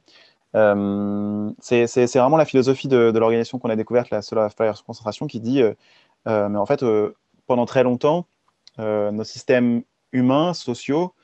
[0.52, 5.40] c'est vraiment la philosophie de, de l'organisation qu'on a découverte, la Solar Fire Concentration, qui
[5.40, 5.62] dit,
[6.26, 6.84] mais en fait,
[7.46, 8.26] pendant très longtemps,
[8.78, 11.14] nos systèmes humains, sociaux,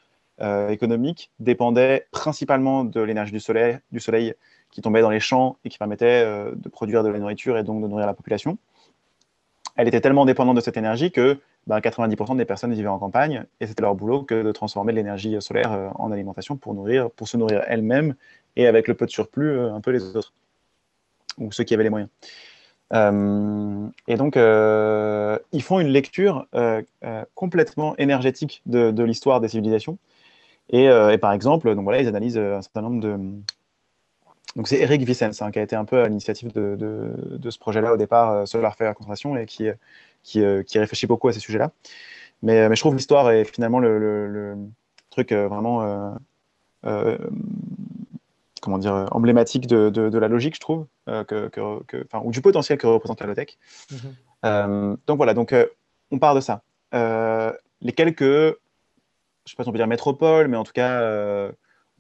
[0.71, 4.35] économiques dépendaient principalement de l'énergie du soleil, du soleil
[4.71, 7.65] qui tombait dans les champs et qui permettait euh, de produire de la nourriture et
[7.65, 8.59] donc de nourrir la population.
[9.77, 13.45] Elle était tellement dépendante de cette énergie que 90% bah, des personnes vivaient en campagne
[13.61, 17.29] et c'était leur boulot que de transformer l'énergie solaire euh, en alimentation pour, nourrir, pour
[17.29, 18.15] se nourrir elles-mêmes
[18.57, 20.33] et avec le peu de surplus, euh, un peu les autres,
[21.39, 22.11] ou ceux qui avaient les moyens.
[22.93, 26.47] et donc, ils font une lecture
[27.35, 29.97] complètement énergétique de, l'histoire des civilisations.
[30.71, 33.17] Et, et, par exemple, donc voilà, ils analysent un certain nombre de,
[34.57, 37.59] donc c'est Eric Vicens hein, qui a été un peu à l'initiative de, de, ce
[37.59, 39.69] projet-là au départ, euh, Solar Fair Concentration, et qui,
[40.23, 41.71] qui, euh, qui, réfléchit beaucoup à ces sujets-là.
[42.43, 44.57] Mais, mais, je trouve l'histoire est finalement le, le,
[45.11, 46.17] truc euh, vraiment
[48.63, 52.87] comment dire, emblématique de, de, la logique, je trouve, que, que, ou du potentiel que
[52.87, 54.97] représente la low mm-hmm.
[55.07, 55.55] donc voilà, donc
[56.11, 56.63] on part de ça.
[56.93, 58.55] les quelques, je ne
[59.47, 61.51] sais pas si on peut dire métropole, mais en tout cas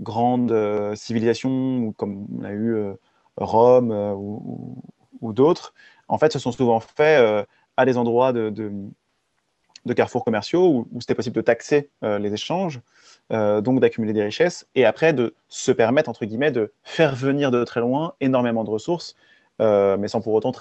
[0.01, 2.94] grandes euh, civilisations, comme on a eu euh,
[3.36, 5.74] Rome euh, ou, d'autres,
[6.09, 7.46] en fait, se sont souvent faits
[7.76, 12.80] à des endroits de, de, carrefours commerciaux où, c'était possible de taxer les échanges,
[13.30, 17.62] donc d'accumuler des richesses, et après de se permettre, entre guillemets, de faire venir de
[17.62, 19.14] très loin énormément de ressources,
[19.61, 20.53] mais sans pour autant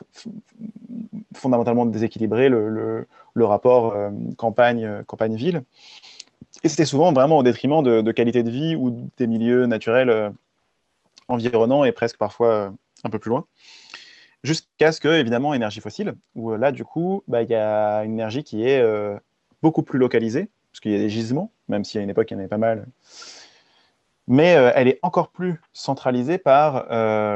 [1.34, 3.96] fondamentalement déséquilibrer le, le, rapport
[4.38, 5.64] campagne-ville.
[6.64, 10.30] Et c'était souvent vraiment au détriment de, qualité de vie ou des milieux naturels euh,
[11.28, 12.70] environnants et presque parfois euh,
[13.04, 13.45] un peu plus loin.
[14.43, 18.04] Jusqu'à ce que, évidemment, énergie fossile, où euh, là, du coup, bah, il y a
[18.04, 18.84] une énergie qui est
[19.62, 22.34] beaucoup plus localisée, parce qu'il y a des gisements, même si à une époque, il
[22.34, 22.88] y en avait pas mal.
[24.28, 26.86] Mais elle est encore plus centralisée par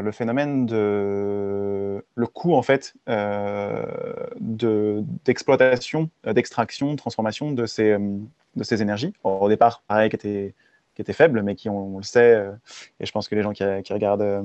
[0.02, 1.73] le phénomène de
[2.16, 2.94] le coût en fait
[4.40, 7.98] d'exploitation, d'extraction, de transformation de ces,
[8.56, 9.14] de ces énergies.
[9.24, 10.54] au départ, pareil, qui étaient,
[10.96, 12.52] qui étaient faibles, mais qui, on, le sait, euh,
[13.00, 14.44] et je pense que les gens qui, regardent euh,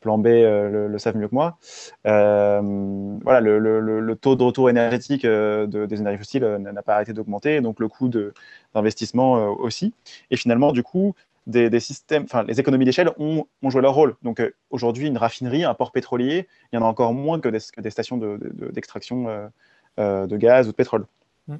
[0.00, 1.58] Plan B euh, le, savent mieux que moi.
[2.04, 7.80] voilà, le, taux de retour énergétique de, des énergies fossiles n'a pas arrêté d'augmenter, donc
[7.80, 9.92] le coût d'investissement aussi.
[10.30, 11.14] Et finalement, du coup,
[11.50, 14.16] des, systèmes, enfin, les économies d'échelle ont, ont, joué leur rôle.
[14.22, 17.58] Donc aujourd'hui, une raffinerie, un port pétrolier, il y en a encore moins que des,
[17.78, 19.50] des stations d'extraction
[19.96, 21.06] de, gaz ou de pétrole.
[21.48, 21.56] Mm.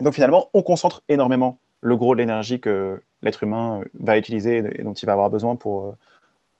[0.00, 4.58] Donc finalement, on concentre énormément le gros de l'énergie que l'être humain euh, va utiliser
[4.78, 5.92] et dont il va avoir besoin pour, euh,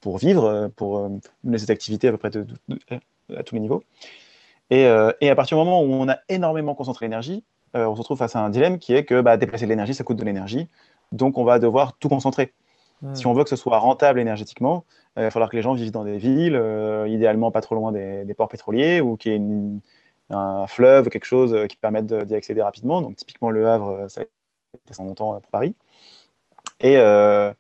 [0.01, 1.11] pour vivre, pour
[1.43, 2.31] mener cette activité à peu près
[3.35, 3.83] à tous les niveaux.
[4.71, 4.87] Et,
[5.21, 8.35] et, à partir du moment où on a énormément concentré l'énergie, on se retrouve face
[8.35, 10.69] à un dilemme qui est que bah, déplacer de l'énergie, ça coûte de l'énergie.
[11.13, 12.53] Donc on va devoir tout concentrer.
[13.05, 13.15] Hmm.
[13.15, 14.85] Si on veut que ce soit rentable énergétiquement,
[15.17, 16.61] il va falloir que les gens vivent dans des villes,
[17.07, 19.43] idéalement pas trop loin des, ports pétroliers, ou qu'il y ait
[20.31, 23.01] un fleuve, quelque chose qui permette d'y accéder rapidement.
[23.01, 24.27] Donc typiquement le Havre, ça va
[24.91, 25.77] être longtemps pour Paris.
[26.81, 27.53] Et, euh,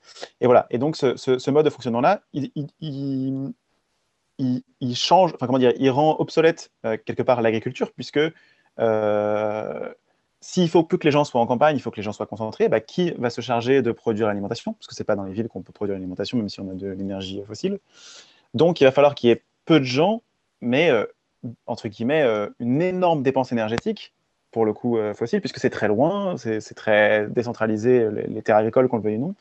[0.42, 0.66] voilà.
[0.70, 3.54] Et donc, ce, mode de fonctionnement-là, il,
[4.94, 8.20] change, enfin, comment dire, il rend obsolète euh, quelque part l'agriculture, puisque
[8.80, 9.94] euh,
[10.44, 12.26] s'il faut plus que les gens soient en campagne, il faut que les gens soient
[12.26, 14.74] concentrés, bah, qui va se charger de produire l'alimentation?
[14.74, 16.68] Parce que ce n'est pas dans les villes qu'on peut produire l'alimentation, même si on
[16.68, 17.78] a de l'énergie fossile.
[18.52, 20.20] Donc, il va falloir qu'il y ait peu de gens,
[20.60, 20.90] mais,
[21.66, 22.26] entre guillemets,
[22.60, 24.12] une énorme dépense énergétique
[24.50, 28.88] pour le coup euh, fossile, puisque c'est très loin, c'est très décentralisé, les, terres agricoles,
[28.88, 29.34] qu'on le veuille ou non.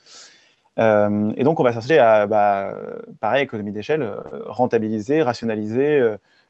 [0.79, 2.75] Euh, et donc, on va chercher à, bah,
[3.19, 6.01] pareil, économie d'échelle, euh, rentabiliser, rationaliser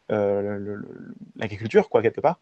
[0.10, 2.40] l'agriculture, quoi, quelque part.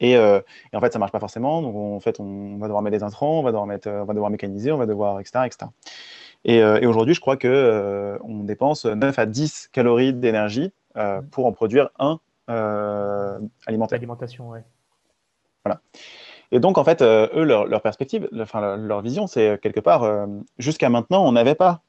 [0.00, 1.62] Et, en fait, ça marche pas forcément.
[1.62, 4.14] Donc, en fait, on va devoir mettre des intrants, on va devoir, mettre, on va
[4.14, 5.46] devoir mécaniser, on va devoir, etc.
[5.46, 5.70] etc.
[6.44, 10.72] Et, et aujourd'hui, je crois qu'on on dépense 9 à 10 calories d'énergie
[11.30, 12.20] pour en produire un
[13.66, 13.96] alimentaire.
[13.98, 14.64] Alimentation, ouais.
[15.64, 15.80] Voilà.
[16.52, 20.04] Et donc, en fait, euh, eux, leur, perspective, enfin, leur, vision, c'est euh, quelque part,
[20.04, 20.26] euh,
[20.58, 21.82] jusqu'à maintenant, on n'avait pas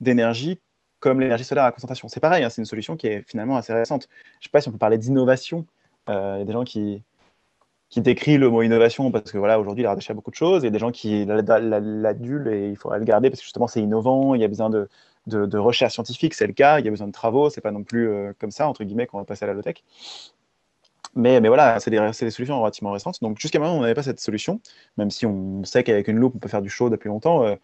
[0.00, 0.60] d'énergie
[1.00, 2.08] comme l'énergie solaire à concentration.
[2.08, 4.08] C'est pareil, hein, c'est une solution qui est finalement assez récente.
[4.10, 5.66] Je ne sais pas si on peut parler d'innovation.
[6.08, 7.02] Il y a des gens qui,
[7.88, 10.36] qui décrivent le mot innovation parce que voilà, aujourd'hui, il est rattaché à beaucoup de
[10.36, 10.62] choses.
[10.62, 13.68] Il y a des gens qui l'adulent et il faudrait le garder parce que justement,
[13.68, 14.34] c'est innovant.
[14.34, 14.88] Il y a besoin de,
[15.26, 16.78] de, recherche scientifique, c'est le cas.
[16.78, 17.50] Il y a besoin de travaux.
[17.50, 19.82] C'est pas non plus comme ça, entre guillemets, qu'on va passer à la low-tech.
[21.16, 23.22] Mais, mais voilà, c'est des, des, solutions relativement récentes.
[23.22, 24.60] Donc jusqu'à maintenant, on n'avait pas cette solution,
[24.98, 27.42] même si on sait qu'avec une loupe, on peut faire du chaud depuis longtemps.
[27.44, 27.56] Euh,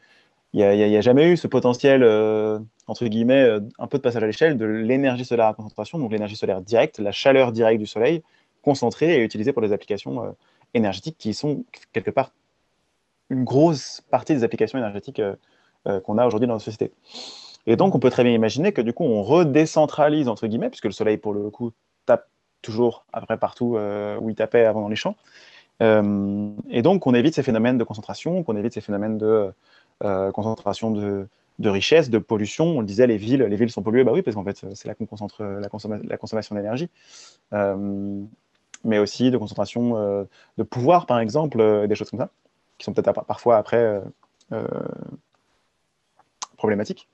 [0.53, 4.23] il n'y a, jamais eu ce potentiel, euh, entre guillemets, euh, un peu de passage
[4.23, 7.87] à l'échelle de l'énergie solaire à concentration, donc l'énergie solaire directe, la chaleur directe du
[7.87, 8.23] soleil,
[8.63, 10.37] concentrée et utilisée pour des applications
[10.75, 12.33] énergétiques qui sont quelque part
[13.31, 15.21] une grosse partie des applications énergétiques
[16.05, 16.93] qu'on a aujourd'hui dans notre société.
[17.67, 20.87] Et donc, on peut très bien imaginer que du coup, on redécentralise, entre guillemets, puisque
[20.87, 21.73] le soleil, pour le coup,
[22.07, 22.29] tape
[22.61, 25.17] toujours après partout euh, où il tapait avant dans les champs.
[25.83, 29.53] Euh, et donc, on évite ces phénomènes de concentration, qu'on évite ces phénomènes de
[30.05, 31.29] euh, concentration de,
[31.59, 32.67] de, richesse, de pollution.
[32.67, 34.89] On le disait, les villes, les villes sont polluées, bah oui, parce qu'en fait, c'est
[34.89, 35.69] là qu'on concentre la,
[36.17, 36.89] consommation d'énergie,
[38.85, 40.27] mais aussi de concentration
[40.59, 42.31] de pouvoir, par exemple, des choses comme ça,
[42.79, 44.01] qui sont peut-être parfois après
[46.57, 47.09] problématiques.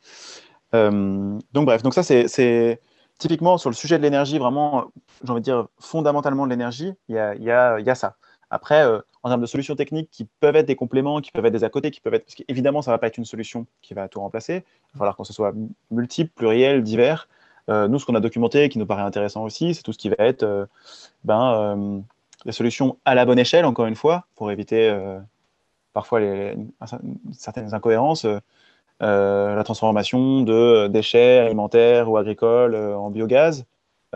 [0.73, 2.81] donc bref, donc ça c'est
[3.19, 4.87] typiquement, sur le sujet de l'énergie, vraiment,
[5.23, 7.19] j'ai envie de dire fondamentalement de l'énergie, il y
[7.51, 8.17] a, ça.
[8.51, 11.53] Après, euh, en termes de solutions techniques qui peuvent être des compléments, qui peuvent être
[11.53, 12.25] des à côté, qui peuvent être.
[12.25, 14.55] Parce qu'évidemment, ça ne va pas être une solution qui va tout remplacer.
[14.55, 15.53] Il va falloir que ce soit
[15.91, 17.29] multiple, pluriel, divers.
[17.69, 20.09] Euh, nous, ce qu'on a documenté, qui nous paraît intéressant aussi, c'est tout ce qui
[20.09, 20.67] va être euh,
[21.25, 22.03] ben,
[22.47, 24.97] des solutions à la bonne échelle, encore une fois, pour éviter
[25.93, 26.21] parfois
[27.33, 28.27] certaines incohérences.
[29.01, 33.65] Euh, la transformation de déchets alimentaires ou agricoles euh, en biogaz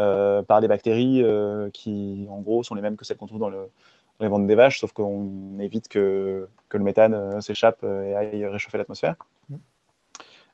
[0.00, 1.24] euh, par des bactéries
[1.72, 3.68] qui, en gros, sont les mêmes que celles qu'on trouve dans, le,
[4.22, 8.78] les ventres des vaches, sauf qu'on évite que, que, le méthane s'échappe et aille réchauffer
[8.78, 9.16] l'atmosphère.
[9.48, 9.56] Mmh.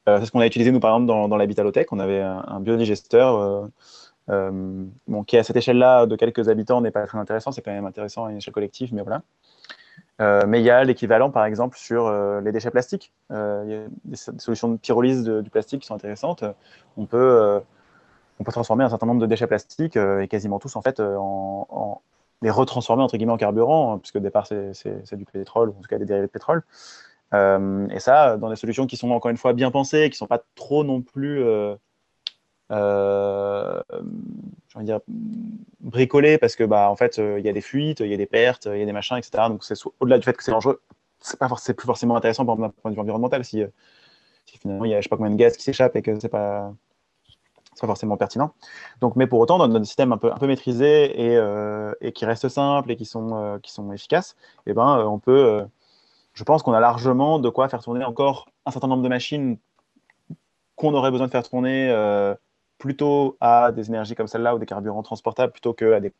[0.06, 2.60] c'est ce qu'on a utilisé, nous, par exemple, dans, dans l'habitat low On avait un,
[2.60, 3.70] biodigesteur
[4.26, 7.52] bon, qui, à cette échelle-là, de quelques habitants, n'est pas très intéressant.
[7.52, 9.22] C'est quand même intéressant à une échelle collective, mais voilà.
[10.20, 13.12] Euh, mais il y a l'équivalent, par exemple, sur euh, les déchets plastiques.
[13.30, 16.44] Euh, il y a des, solutions de pyrolyse du plastique qui sont intéressantes.
[16.96, 17.60] On peut,
[18.40, 22.00] on peut transformer un certain nombre de déchets plastiques et quasiment tous, en fait, en,
[22.42, 25.80] les retransformer entre guillemets en carburant, hein, puisque au départ c'est du pétrole, ou en
[25.80, 26.62] tout cas des dérivés de pétrole.
[27.32, 30.26] et ça, dans des solutions qui sont encore une fois bien pensées, qui ne sont
[30.26, 31.44] pas trop non plus
[32.70, 33.80] euh,
[34.68, 35.00] j'ai envie de dire,
[35.80, 38.16] bricoler parce que bah, en fait, euh, il y a des fuites, il y a
[38.16, 39.44] des pertes, il y a des machins, etc.
[39.48, 40.80] Donc, c'est au-delà du fait que c'est dangereux,
[41.20, 43.68] c'est pas plus forcément intéressant d'un point de vue environnemental si, euh,
[44.44, 46.28] finalement il y a je sais pas combien de gaz qui s'échappent et que c'est
[46.30, 46.72] pas
[47.80, 48.52] pas forcément pertinent.
[49.00, 52.12] Donc, mais pour autant, dans un système un peu, un peu maîtrisé et, euh, et
[52.12, 55.66] qui reste simple et qui sont, euh, qui sont efficaces, eh ben, on peut,
[56.34, 59.58] je pense qu'on a largement de quoi faire tourner encore un certain nombre de machines
[60.76, 61.92] qu'on aurait besoin de faire tourner
[62.78, 66.12] plutôt à des énergies comme celle-là ou des carburants transportables plutôt qu'à des,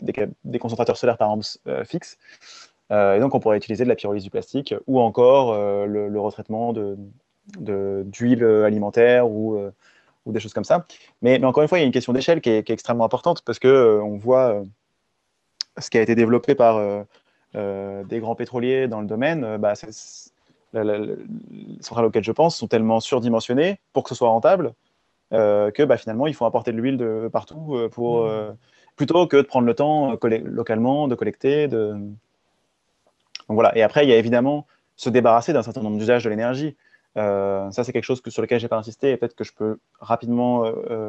[0.00, 1.36] des, concentrateurs solaires par
[1.66, 2.18] euh, fixes.
[2.90, 6.20] Euh, et donc on pourrait utiliser de la pyrolyse du plastique ou encore euh, le,
[6.20, 9.58] retraitement d'huile de, alimentaire ou,
[10.26, 10.86] ou, des choses comme ça.
[11.22, 13.04] Mais, mais, encore une fois, il y a une question d'échelle qui, qui, est extrêmement
[13.04, 14.62] importante parce que on voit
[15.78, 16.80] ce qui a été développé par
[17.54, 19.56] des grands pétroliers dans le domaine.
[19.58, 19.74] Bah,
[20.72, 21.16] les
[21.80, 24.74] centrales auxquelles je pense sont tellement surdimensionnées pour que ce soit rentable
[25.30, 28.56] que bah, finalement, il faut apporter de l'huile de partout pour, mmh.
[28.96, 31.68] plutôt que de prendre le temps localement de collecter.
[31.68, 31.96] De...
[33.48, 33.76] Donc voilà.
[33.76, 34.66] Et après, il y a évidemment
[34.96, 36.76] se débarrasser d'un certain nombre d'usages de l'énergie.
[37.16, 39.52] Ça, c'est quelque chose que, sur lequel je n'ai pas insisté et peut-être que je
[39.52, 40.64] peux rapidement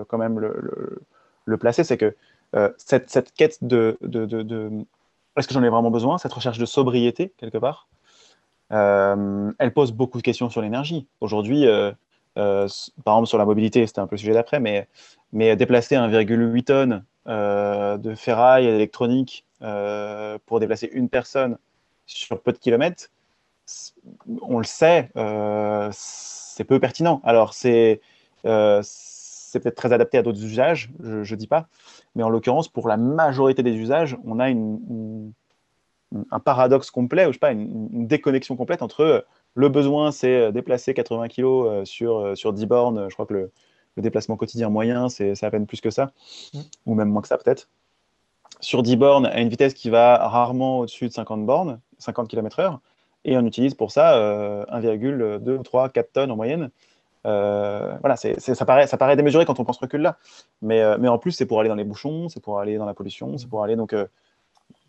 [0.08, 1.84] quand même le, placer.
[1.84, 2.16] C'est que
[2.78, 3.98] cette, cette, quête de,
[5.38, 7.88] est-ce que j'en ai vraiment besoin, cette recherche de sobriété, quelque part,
[8.72, 11.08] euh, elle pose beaucoup de questions sur l'énergie.
[11.22, 11.92] Aujourd'hui, euh,
[12.38, 12.68] euh,
[13.04, 14.88] par exemple sur la mobilité, c'était un peu le sujet d'après, mais,
[15.34, 19.46] mais déplacer 1,8 tonnes de ferraille électronique
[20.46, 21.58] pour déplacer une personne
[22.06, 23.10] sur peu de kilomètres,
[24.42, 25.10] on le sait,
[25.92, 27.22] c'est peu pertinent.
[27.24, 28.02] Alors, c'est
[28.44, 31.68] peut-être très adapté à d'autres usages, je ne dis pas,
[32.16, 35.34] mais en l'occurrence, pour la majorité des usages, on a une
[36.32, 39.22] un paradoxe complet, ou je sais pas, une, déconnexion complète entre euh,
[39.54, 43.10] le besoin, c'est euh, déplacer 80 kg euh, sur, sur 10 bornes.
[43.10, 43.52] Je crois que le,
[43.98, 46.12] déplacement quotidien moyen, c'est à peine plus que ça,
[46.54, 46.60] mm.
[46.86, 47.70] ou même moins que ça peut-être.
[48.60, 52.80] Sur 10 bornes, à une vitesse qui va rarement au-dessus de 50 bornes, 50 km/h,
[53.26, 54.18] et on utilise pour ça
[54.72, 56.70] 1,2, 3, 4 tonnes en moyenne.
[57.24, 60.18] voilà, ça, paraît, démesuré quand on pense recul là,
[60.62, 63.38] mais, en plus, c'est pour aller dans les bouchons, c'est pour aller dans la pollution,
[63.38, 63.94] c'est pour aller donc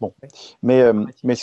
[0.01, 0.15] Bon,
[0.63, 1.35] mais, euh, mais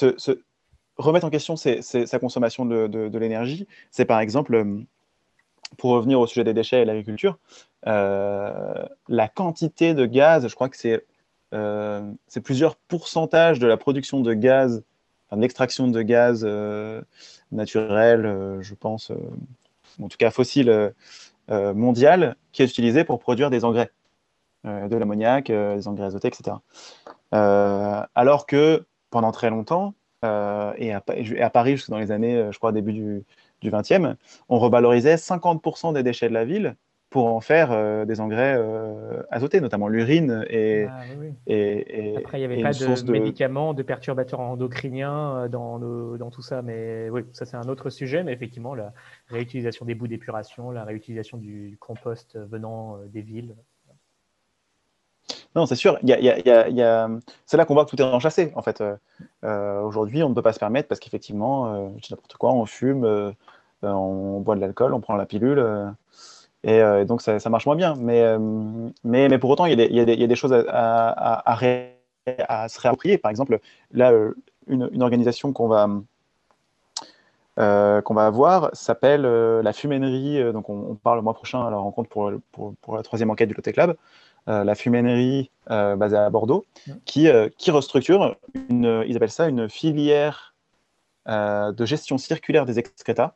[0.98, 4.80] remettre en question sa consommation de, l'énergie, c'est par exemple, euh,
[5.78, 7.40] pour revenir au sujet des déchets et l'agriculture,
[7.88, 11.02] euh, la quantité de gaz, je crois que c'est
[12.44, 14.84] plusieurs pourcentages de la production de gaz,
[15.34, 16.46] enfin, l'extraction de gaz
[17.52, 19.12] naturel, je pense,
[20.02, 20.94] en tout cas fossile
[21.50, 23.92] mondial, qui est utilisé pour produire des engrais,
[24.64, 26.58] de l'ammoniac, des engrais azotés, etc.
[27.34, 31.02] Euh, alors que pendant très longtemps, euh, et, à,
[31.50, 33.24] Paris jusque dans les années, euh, je crois, début du,
[33.62, 34.16] du 20e,
[34.50, 36.76] on revalorisait 50% des déchets de la ville
[37.14, 38.60] pour en faire des engrais
[39.30, 41.04] azotés, notamment l'urine et, ah,
[41.48, 46.62] et, Après, il n'y avait pas de, médicaments, de perturbateurs endocriniens dans, dans tout ça,
[46.64, 48.94] mais oui, ça c'est un autre sujet, mais effectivement, la
[49.28, 53.56] réutilisation des bouts d'épuration, la réutilisation du compost venant des villes,
[55.56, 55.98] non, c'est sûr.
[56.02, 57.10] Y y a,
[57.46, 58.82] C'est là qu'on voit que tout est enchâssé, en fait.
[58.82, 58.96] Euh,
[59.44, 63.34] euh, aujourd'hui, on ne peut pas se permettre parce qu'effectivement, euh, n'importe quoi, on fume,
[63.84, 65.64] on boit de l'alcool, on prend la pilule.
[66.64, 67.96] Et, donc, ça, marche moins bien.
[68.00, 68.38] Mais,
[69.04, 73.18] mais, mais pour autant, il y, a des choses à, à, se réapproprier.
[73.18, 73.60] Par exemple,
[73.92, 74.14] là,
[74.68, 75.90] une, organisation qu'on va,
[77.58, 80.54] qu'on va avoir s'appelle la Fuménerie.
[80.54, 83.50] donc, on, parle le mois prochain à la rencontre pour, pour, pour la troisième enquête
[83.50, 83.96] du Lotec Lab.
[84.50, 86.66] Euh, la fuménerie euh, basée à Bordeaux,
[87.06, 88.36] qui, euh, qui restructure,
[88.70, 90.54] une, ils appellent ça une filière
[91.26, 93.34] de gestion circulaire des excrétas.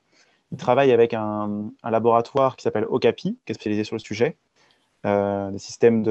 [0.51, 4.37] Ils travaillent avec un, laboratoire qui s'appelle Okapi, qui est spécialisé sur le sujet,
[5.03, 6.03] des systèmes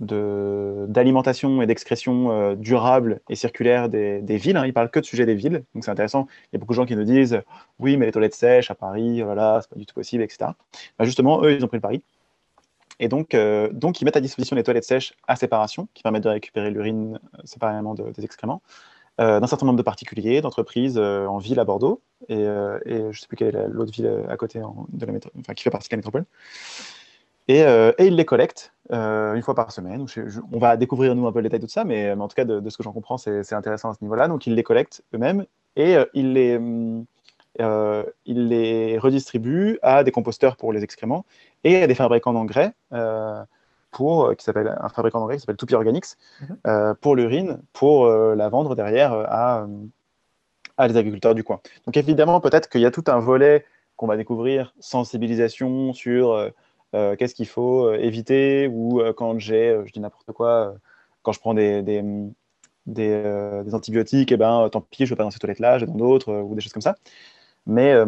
[0.00, 4.56] d'alimentation et d'excrétion durable et circulaire des, villes.
[4.56, 4.66] Hein.
[4.66, 6.26] Ils parlent que de sujet des villes, donc c'est intéressant.
[6.44, 7.42] Il y a beaucoup de gens qui nous disent
[7.78, 10.50] oui, mais les toilettes sèches à Paris, voilà, c'est pas du tout possible, etc.
[10.98, 12.02] Bah, justement, eux, ils ont pris le pari.
[13.00, 16.28] Et donc, euh, ils mettent à disposition des toilettes sèches à séparation, qui permettent de
[16.28, 21.60] récupérer l'urine euh, séparément des excréments, euh, d'un certain nombre de particuliers, d'entreprises en ville
[21.60, 25.12] à Bordeaux, et, je ne sais plus quelle est l'autre ville à côté de la
[25.38, 26.24] enfin, qui fait partie de la métropole.
[27.48, 27.60] Et,
[27.98, 30.06] ils les collectent une fois par semaine.
[30.52, 32.44] on va découvrir, nous, un peu le détail de tout ça, mais, en tout cas,
[32.44, 34.28] de, ce que j'en comprends, c'est intéressant à ce niveau-là.
[34.28, 35.44] Donc, ils les collectent eux-mêmes
[35.76, 37.04] et ils les hum,
[37.60, 41.24] euh, il les redistribue à des composteurs pour les excréments
[41.62, 43.42] et à des fabricants d'engrais, euh,
[43.94, 46.94] pour, euh, qui s'appelle un fabricant d'engrais qui s'appelle Toupie Organics, mhm.
[47.00, 49.66] pour l'urine, pour la vendre derrière à,
[50.76, 51.60] à les agriculteurs du coin.
[51.86, 53.64] Donc évidemment, peut-être qu'il y a tout un volet
[53.96, 56.50] qu'on va découvrir, sensibilisation sur
[56.92, 60.74] qu'est-ce qu'il faut éviter, ou quand j'ai, je dis n'importe quoi,
[61.22, 62.02] quand je prends des, des,
[62.86, 65.84] des, antibiotiques, et eh ben, tant pis, je ne vais pas dans ces toilettes-là, je
[65.84, 66.96] vais dans d'autres, ou des choses comme ça.
[67.66, 68.04] Mais, euh,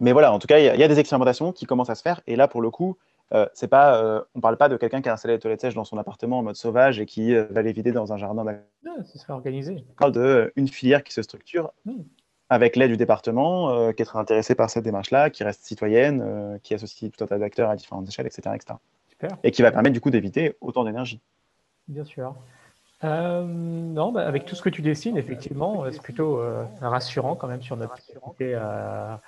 [0.00, 2.20] mais voilà, en tout cas, il y, a des expérimentations qui commencent à se faire.
[2.26, 2.96] Et là, pour le coup,
[3.32, 5.60] euh, c'est pas, euh, on ne parle pas de quelqu'un qui a installé les toilettes
[5.60, 8.44] sèches dans son appartement en mode sauvage et qui va les vider dans un jardin.
[8.84, 9.84] Non, ce serait organisé.
[9.90, 12.02] On parle d'une filière qui se structure hmm.
[12.48, 16.74] avec l'aide du département, qui est très intéressée par cette démarche-là, qui reste citoyenne, qui
[16.74, 18.50] associe tout un tas d'acteurs à différentes échelles, etc.
[18.54, 18.78] etc.
[19.08, 19.36] Super.
[19.44, 21.20] Et qui va permettre du coup d'éviter autant d'énergie.
[21.88, 22.34] Bien sûr.
[23.02, 27.34] Euh, non, bah, avec tout ce que tu dessines, effectivement, euh, c'est plutôt euh, rassurant
[27.34, 29.20] quand même sur notre capacité à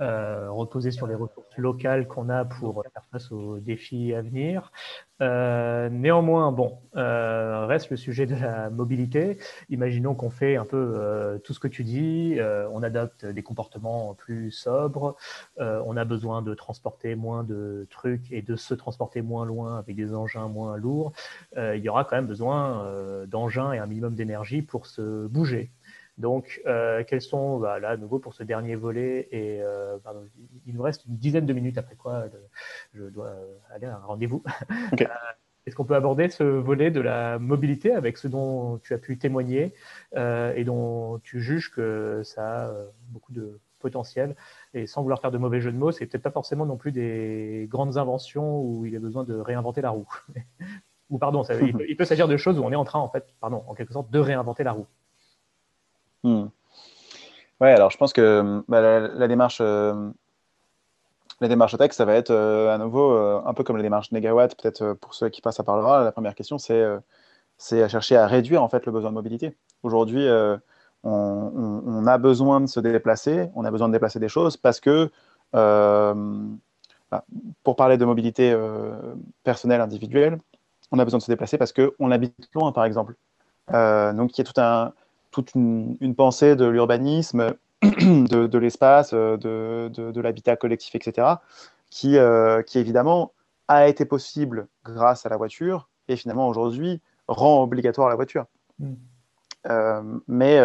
[0.00, 4.72] reposer sur les ressources locales qu'on a pour faire face aux défis à venir.
[5.20, 9.38] néanmoins, bon, euh, reste le sujet de la mobilité.
[9.68, 13.42] Imaginons qu'on fait un peu euh, tout ce que tu dis, euh, on adopte des
[13.42, 15.16] comportements plus sobres,
[15.58, 19.96] on a besoin de transporter moins de trucs et de se transporter moins loin avec
[19.96, 21.12] des engins moins lourds.
[21.56, 22.86] il y aura quand même besoin
[23.26, 25.70] d'engins et un minimum d'énergie pour se bouger.
[26.18, 26.62] Donc,
[27.06, 29.62] quels sont, bah, là, à nouveau pour ce dernier volet, et
[30.66, 32.26] il nous reste une dizaine de minutes après quoi
[32.92, 33.34] je dois
[33.70, 34.42] aller à un rendez-vous.
[35.66, 39.18] Est-ce qu'on peut aborder ce volet de la mobilité avec ce dont tu as pu
[39.18, 39.74] témoigner
[40.16, 44.36] euh, et dont tu juges que ça a euh, beaucoup de potentiel?
[44.72, 46.92] Et sans vouloir faire de mauvais jeu de mots, c'est peut-être pas forcément non plus
[46.92, 50.08] des grandes inventions où il a besoin de réinventer la roue.
[51.10, 51.42] Ou pardon,
[51.88, 53.92] il peut, s'agir de choses où on est en train, en fait, pardon, en quelque
[53.92, 54.86] sorte, de réinventer la roue.
[56.22, 56.46] Hmm.
[57.60, 60.10] Ouais, alors je pense que bah, la, démarche euh,
[61.40, 64.12] la démarche tech, ça va être euh, à nouveau euh, un peu comme la démarche
[64.12, 66.04] Negawatt, peut-être euh, pour ceux qui passent à parlera.
[66.04, 66.84] La première question, c'est
[67.56, 69.56] c'est à chercher à réduire en fait le besoin de mobilité.
[69.82, 70.26] Aujourd'hui,
[71.04, 75.10] on, a besoin de se déplacer, on a besoin de déplacer des choses parce que,
[75.52, 76.14] bah,
[77.62, 78.56] pour parler de mobilité
[79.44, 80.38] personnelle, individuelle,
[80.92, 83.14] on a besoin de se déplacer parce qu'on habite loin, par exemple.
[83.72, 84.92] donc, il y a tout un,
[85.30, 91.36] toute une pensée de l'urbanisme de, l'espace, euh, de, l'habitat collectif, etc.,
[91.90, 93.32] qui, euh, qui évidemment
[93.68, 98.46] a été possible grâce à la voiture et finalement aujourd'hui rend obligatoire la voiture.
[98.78, 98.94] Mm.
[99.68, 100.60] Euh, mais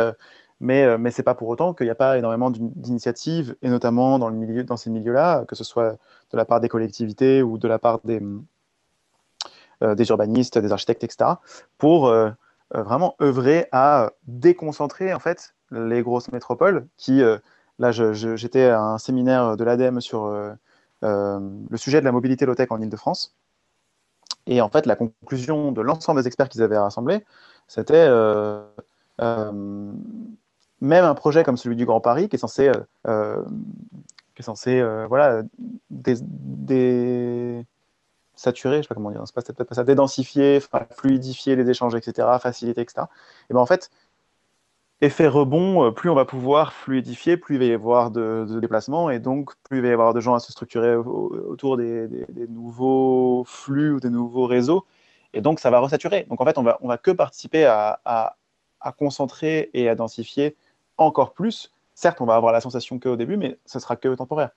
[0.61, 4.17] mais, mais ce n'est pas pour autant qu'il n'y a pas énormément d'initiatives, et notamment
[4.17, 5.97] dans, le milieu, dans ces milieux-là, que ce soit
[6.32, 8.21] de la part des collectivités ou de la part des,
[9.82, 11.32] des urbanistes, des architectes, etc.,
[11.78, 12.13] pour
[12.73, 17.38] vraiment œuvrer à déconcentrer en fait les grosses métropoles, qui, euh,
[17.80, 20.53] là, j'étais à un séminaire de l'ADEME sur euh,
[21.03, 23.36] euh, le sujet de la mobilité low-tech en Ile-de-France.
[24.47, 27.26] Et en fait, la conclusion de l'ensemble des experts qu'ils avaient rassemblés,
[27.67, 28.07] c'était
[30.82, 32.71] même un projet comme celui du Grand Paris, qui est censé,
[33.05, 33.09] qui
[34.38, 35.41] est censé voilà,
[35.89, 36.15] des,
[38.36, 40.59] saturer, je sais pas comment dire, c'est peut-être pas ça, dédensifier,
[40.91, 43.07] fluidifier les échanges, etc., faciliter, etc.
[43.49, 43.89] Et ben en fait,
[45.01, 49.09] effet rebond, euh, plus on va pouvoir fluidifier, plus il va y avoir de, déplacements
[49.09, 52.07] et donc plus il va y avoir de gens à se structurer autour des,
[52.49, 54.86] nouveaux flux ou des nouveaux réseaux.
[55.33, 56.25] Et donc ça va resaturer.
[56.29, 58.36] Donc en fait, on va, on va que participer à, à,
[58.97, 60.55] concentrer et à densifier
[60.97, 61.71] encore plus.
[61.95, 64.51] Certes, on va avoir la sensation qu'au début, mais ce sera que temporaire.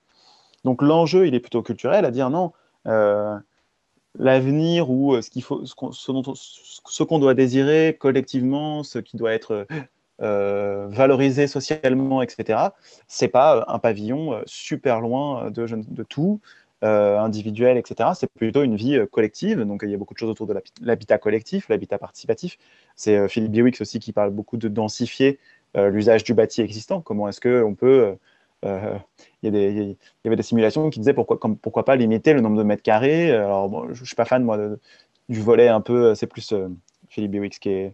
[0.64, 2.52] Donc l'enjeu, il est plutôt culturel, à dire non.
[2.86, 3.38] Euh,
[4.18, 9.66] l'avenir ou euh, ce qu'il faut, ce qu'on doit désirer collectivement, ce qui doit être
[10.20, 12.58] euh, valorisé socialement, etc.
[13.06, 16.40] C'est pas euh, un pavillon super loin de, de tout,
[16.80, 18.10] individuel, etc.
[18.14, 19.62] C'est plutôt une vie collective.
[19.62, 22.56] Donc il y a beaucoup de choses autour de l'habitat collectif, l'habitat participatif.
[22.94, 25.40] C'est Philippe Biwix aussi qui parle beaucoup de densifier
[25.74, 27.00] l'usage du bâti existant.
[27.00, 28.16] Comment est-ce qu'on peut
[28.62, 29.00] il,
[29.42, 32.82] y il, y avait des simulations qui disaient pourquoi, pas limiter le nombre de mètres
[32.82, 33.32] carrés.
[33.32, 34.58] Alors, je ne suis pas fan moi,
[35.28, 36.54] du volet un peu, c'est plus
[37.08, 37.92] Philippe Biwix qui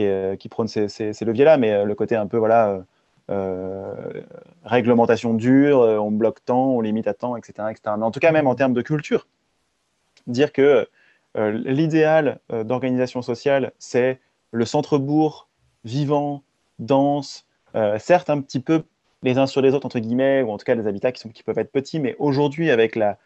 [0.00, 2.84] euh, prône ces, leviers-là, mais euh, le côté un peu voilà,
[3.30, 4.22] euh,
[4.64, 7.96] réglementation dure, on bloque tant, on limite à temps, etc., etc.
[7.98, 9.26] Mais en tout cas, même en termes de culture,
[10.26, 10.88] dire que
[11.36, 14.20] l'idéal d'organisation sociale, c'est
[14.52, 15.48] le centre-bourg
[15.84, 16.44] vivant,
[16.78, 17.44] dense,
[17.98, 18.84] certes un petit peu
[19.24, 21.30] les uns sur les autres, entre guillemets, ou en tout cas des habitats qui, sont,
[21.30, 23.18] qui peuvent être petits, mais aujourd'hui, avec la,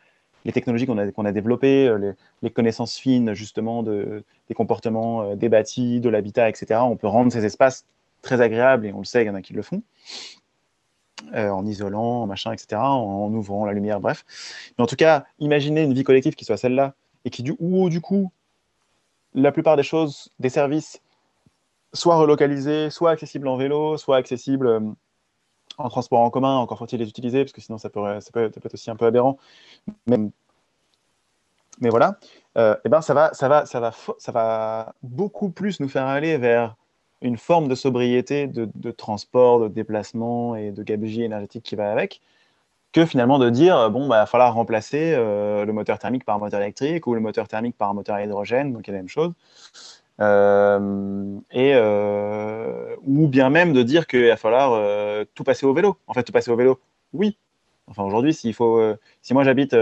[0.45, 5.23] les technologies qu'on a, qu'on a développées, euh, les, connaissances fines justement de, des comportements
[5.23, 6.81] euh, des bâtis, de l'habitat, etc.
[6.85, 7.85] On peut rendre ces espaces
[8.23, 9.83] très agréables et on le sait, il y en a qui le font.
[11.35, 14.25] Euh, en isolant, en machin, etc., en, ouvrant la lumière, bref.
[14.79, 16.95] Mais en tout cas, imaginez une vie collective qui soit celle-là,
[17.25, 18.31] et qui, du, ou du coup,
[19.35, 21.03] la plupart des choses, des services,
[21.93, 24.95] soit relocalisés, soit accessibles en vélo, soit accessibles
[25.79, 28.91] en transport en commun, encore faut-il les utiliser, parce que sinon ça, peut, être aussi
[28.91, 29.39] un peu aberrant.
[30.07, 32.19] Mais, voilà,
[32.57, 36.07] euh, eh ben ça, va, ça, va, ça, va, ça va beaucoup plus nous faire
[36.07, 36.75] aller vers
[37.23, 42.21] une forme de sobriété de, transport, de déplacement et de gabegie énergétique qui va avec,
[42.93, 46.37] que finalement de dire, bon, il bah, va falloir remplacer euh, le moteur thermique par
[46.37, 48.95] un moteur électrique ou le moteur thermique par un moteur à hydrogène, donc il y
[48.95, 49.33] a la même chose.
[50.21, 55.73] Euh, et, euh, ou bien même de dire qu'il va falloir euh, tout passer au
[55.73, 55.97] vélo.
[56.07, 56.81] En fait, tout passer au vélo,
[57.13, 57.37] oui.
[57.87, 58.83] Enfin, aujourd'hui, s'il faut,
[59.23, 59.75] si moi j'habite,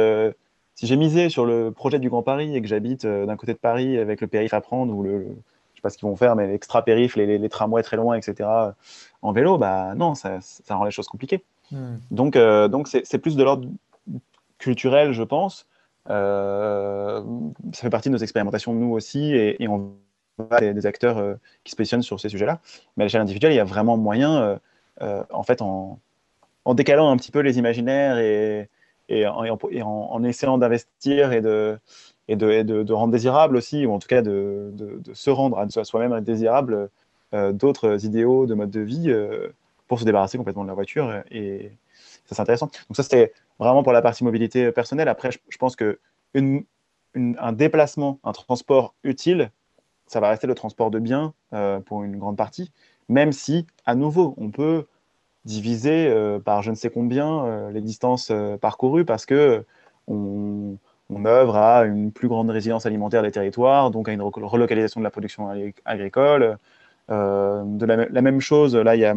[0.77, 3.59] si j'ai misé sur le projet du Grand Paris et que j'habite d'un côté de
[3.59, 5.27] Paris avec le périph à prendre ou le,
[5.75, 8.17] je sais pas ce qu'ils vont faire, mais l'extra périph, les, les, tramways très loin,
[8.17, 8.49] etc.
[9.23, 11.43] En vélo, bah non, ça, ça rend les choses compliquées.
[11.73, 11.97] Hmm.
[12.13, 13.69] Donc, donc c'est plus de l'ordre
[14.59, 15.67] culturel, je pense,
[16.07, 17.25] ça
[17.73, 19.97] fait partie de nos expérimentations, nous aussi, et, et on
[20.61, 22.61] des, acteurs qui se positionnent sur ces sujets-là.
[22.97, 24.59] Mais à l'échelle individuelle, il y a vraiment moyen,
[25.01, 25.99] en fait, en,
[26.75, 28.69] décalant un petit peu les imaginaires et,
[29.27, 34.73] en, essayant d'investir et de, rendre désirable aussi, ou en tout cas de,
[35.13, 36.91] se rendre à soi-même désirable
[37.33, 39.15] d'autres idéaux de mode de vie
[39.89, 41.23] pour se débarrasser complètement de la voiture.
[41.31, 41.73] Et
[42.27, 42.67] ça, c'est intéressant.
[42.89, 45.09] Donc ça, c'était vraiment pour la partie mobilité personnelle.
[45.09, 45.99] Après, je, pense que
[47.53, 49.51] déplacement, un transport utile,
[50.07, 52.73] ça va rester le transport de biens euh, pour une grande partie,
[53.09, 54.87] même si, à nouveau, on peut
[55.45, 59.65] diviser euh, par je ne sais combien euh, les distances parcourues parce que
[60.09, 60.79] on,
[61.25, 65.11] œuvre à une plus grande résilience alimentaire des territoires, donc à une relocalisation de la
[65.11, 65.49] production
[65.85, 66.59] agricole.
[67.09, 69.15] de la, même chose, là, il y a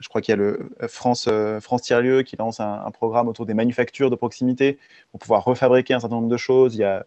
[0.00, 3.28] je crois qu'il y a le euh, France, euh, France Tiers-Lieu qui lance un, programme
[3.28, 4.78] autour des manufactures de proximité
[5.10, 6.74] pour pouvoir refabriquer un certain nombre de choses.
[6.74, 7.06] Il y a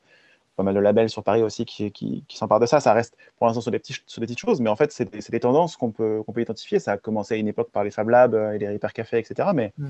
[0.58, 2.82] pas mal de labels sur Paris aussi qui, qui, s'emparent de ça.
[2.82, 5.40] Ça reste pour l'instant sur, des sur des petites choses, mais en fait, c'est des,
[5.40, 6.80] tendances qu'on peut, qu'on peut identifier.
[6.80, 9.20] Ça a commencé à une époque par les Fab Labs euh, et les Repair Café,
[9.20, 9.50] etc.
[9.56, 9.90] Mais, mm.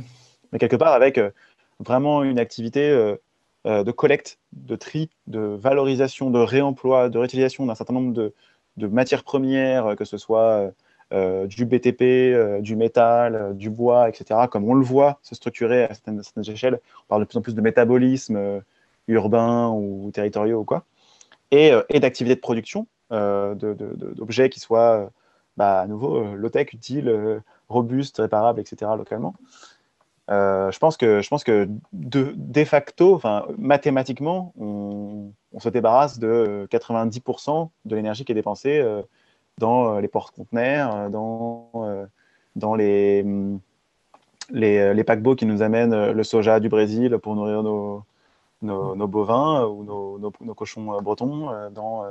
[0.52, 1.20] mais quelque part, avec
[1.80, 2.90] vraiment une activité
[3.66, 8.34] de collecte, de tri, de valorisation, de réemploi, de réutilisation d'un certain nombre de,
[8.78, 10.72] de matières premières, que ce soit
[11.14, 15.36] euh, du BTP, euh, du métal, euh, du bois, etc., comme on le voit se
[15.36, 16.82] structurer à certaines, échelles.
[17.06, 18.62] On parle de plus en plus de métabolisme
[19.08, 20.84] urbain ou territoriaux ou quoi,
[21.52, 25.10] et, d'activités de production d'objets qui soient
[25.56, 29.34] bah, à nouveau low-tech, utiles, robustes, réparables, etc., localement.
[30.30, 33.22] je pense que, je pense que de, de facto,
[33.58, 38.84] mathématiquement, on, on, se débarrasse de 90% de l'énergie qui est dépensée
[39.58, 42.06] dans euh, les porte-conteneurs, euh, dans, euh,
[42.56, 43.26] dans les,
[44.52, 48.04] les, les, paquebots qui nous amènent le soja du Brésil pour nourrir nos,
[48.62, 52.06] nos, bovins ou nos, nos cochons bretons, dans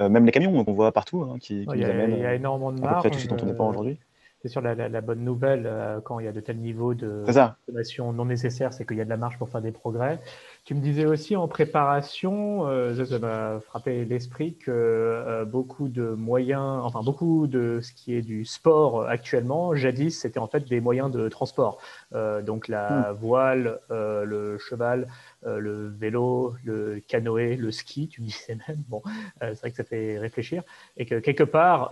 [0.00, 2.12] même les camions qu'on voit partout hein, qui, qui nous amènent.
[2.12, 3.10] Il y a énormément de marques.
[3.10, 3.98] tout ce dont on dépend aujourd'hui
[4.42, 5.66] c'est sûr, la, la, bonne nouvelle
[6.04, 9.04] quand il y a de tels niveaux de consommation non nécessaires, c'est qu'il y a
[9.06, 10.20] de la marge pour faire des progrès.
[10.64, 16.08] Tu me disais aussi en préparation, euh, ça m'a frappé l'esprit que euh, beaucoup de
[16.14, 20.80] moyens, enfin beaucoup de ce qui est du sport actuellement, jadis c'était en fait des
[20.80, 21.82] moyens de transport.
[22.14, 23.16] Euh, donc la hmm.
[23.16, 25.06] voile, le cheval,
[25.44, 28.82] le vélo, le canoë, le ski, tu me disais même.
[28.88, 29.02] Bon,
[29.40, 30.62] c'est vrai que ça fait réfléchir
[30.96, 31.88] et que quelque part,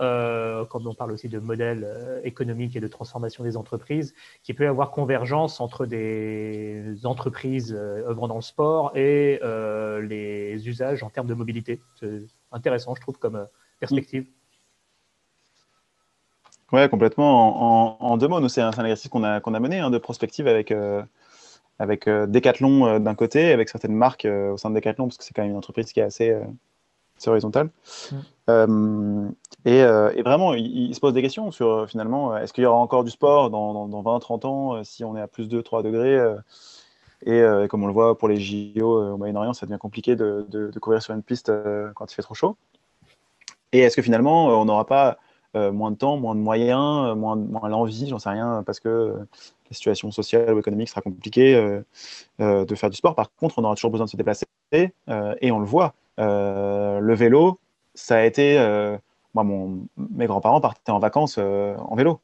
[0.69, 4.67] quand on parle aussi de modèles économiques et de transformation des entreprises, qu'il peut y
[4.67, 11.27] avoir convergence entre des entreprises œuvrant dans le sport et euh, les usages en termes
[11.27, 11.81] de mobilité.
[11.99, 13.45] C'est intéressant, je trouve, comme euh,
[13.79, 14.25] perspective.
[16.71, 18.01] Oui, complètement.
[18.03, 21.03] En, deux mots, c'est un, exercice qu'on a, mené hein, de prospective avec, euh,
[21.79, 25.41] avec Decathlon d'un côté, avec certaines marques au sein de Decathlon, parce que c'est quand
[25.41, 26.35] même une entreprise qui est assez,
[27.25, 27.69] horizontale.
[28.47, 29.29] Mm.
[29.65, 33.03] Et, et, vraiment, il, se pose des questions sur finalement, est-ce qu'il y aura encore
[33.03, 36.19] du sport dans, dans, 20-30 ans si on est à plus de 3 degrés
[37.27, 40.15] euh, et comme on le voit pour les JO euh, au Moyen-Orient, ça devient compliqué
[40.15, 42.57] de, courir sur une piste euh, quand il fait trop chaud.
[43.71, 45.17] Et est-ce que finalement, on n'aura pas
[45.55, 49.13] moins de temps, moins de moyens, moins, moins l'envie, j'en sais rien, parce que
[49.69, 51.53] la situation sociale ou économique sera compliquée
[52.39, 53.15] de faire du sport.
[53.15, 55.93] Par contre, on aura toujours besoin de se déplacer et on le voit.
[56.17, 57.59] le vélo,
[57.93, 58.57] ça a été.
[59.33, 62.19] moi, mon, mes grands-parents partaient en vacances en vélo.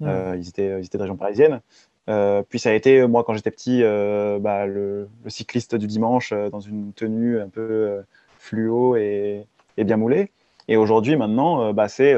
[0.00, 1.60] ils, étaient, ils étaient de région parisienne.
[2.08, 6.32] Euh, puis ça a été, moi, quand j'étais petit, euh, bah, le, cycliste du dimanche
[6.32, 8.02] euh, dans une tenue un peu
[8.38, 9.46] fluo et,
[9.76, 10.30] bien moulée.
[10.68, 12.14] Et aujourd'hui, maintenant, bah, c'est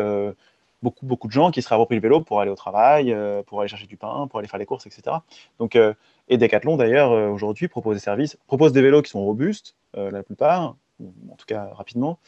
[0.82, 3.68] beaucoup, beaucoup de gens qui se réapproprient le vélo pour aller au travail, pour aller
[3.68, 5.16] chercher du pain, pour aller faire les courses, etc.
[5.58, 5.76] Donc,
[6.28, 10.76] et Decathlon, d'ailleurs, aujourd'hui, propose des services, propose des vélos qui sont robustes, la plupart,
[11.00, 12.18] en tout cas rapidement,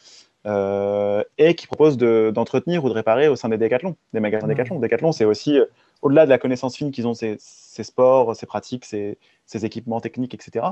[0.47, 4.51] et qui proposent d'entretenir ou de réparer au sein des Decathlon, des magasins mmh.
[4.51, 4.81] Decathlon.
[4.81, 5.59] Decathlon, c'est aussi
[6.02, 9.16] au-delà de la connaissance fine qu'ils ont ces, sports, ces pratiques, ces,
[9.52, 10.66] équipements techniques, etc.,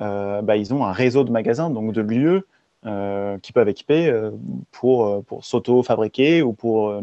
[0.00, 2.42] euh, bah, ils ont un réseau de magasins, donc de lieux euh,
[2.84, 4.30] qui peuvent équiper euh,
[4.70, 6.94] pour, pour s'auto-fabriquer ou pour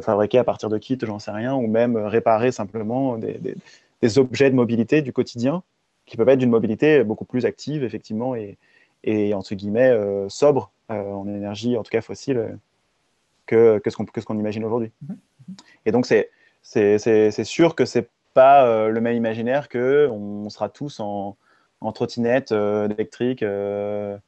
[0.00, 4.54] fabriquer à partir de kits, j'en sais rien, ou même réparer simplement des, objets de
[4.54, 5.62] mobilité du quotidien
[6.06, 8.56] qui peuvent être d'une mobilité beaucoup plus active, effectivement, et,
[9.02, 9.94] et entre guillemets
[10.28, 12.58] sobre en énergie, en tout cas fossile,
[13.46, 14.90] que, que ce qu'on imagine aujourd'hui.
[15.04, 15.16] Mm-hmm.
[15.84, 16.30] Et donc, c'est
[16.62, 21.36] c'est sûr que c'est pas euh, le même imaginaire que on sera tous en,
[21.80, 24.18] en trottinette euh, électrique euh,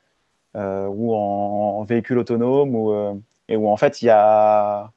[0.56, 4.90] ou en, véhicule autonome ou, et où en fait il y a,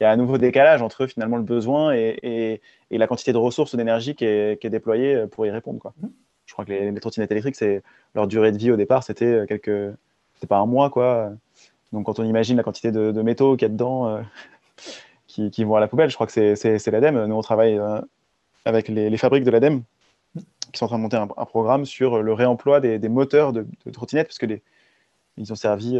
[0.00, 2.60] y a un nouveau décalage entre finalement le besoin et,
[2.90, 5.78] et, la quantité de ressources d'énergie qui est, qui est, déployée pour y répondre.
[5.78, 5.94] Quoi.
[6.46, 7.82] je crois que les, trottinettes électriques, c'est
[8.14, 9.94] leur durée de vie au départ, c'était quelques,
[10.34, 11.32] c'était pas un mois quoi.
[11.92, 14.22] Donc quand on imagine la quantité de, métaux qu'il y a dedans,
[15.26, 17.26] qui, vont à la poubelle, je crois que c'est l'ADEME.
[17.26, 17.80] Nous on travaille
[18.64, 19.82] avec les, fabriques de l'ADEME
[20.72, 24.28] qui sont en train de monter un, programme sur le réemploi des, moteurs de, trottinettes
[24.28, 24.62] parce que les,
[25.36, 25.98] ils ont servi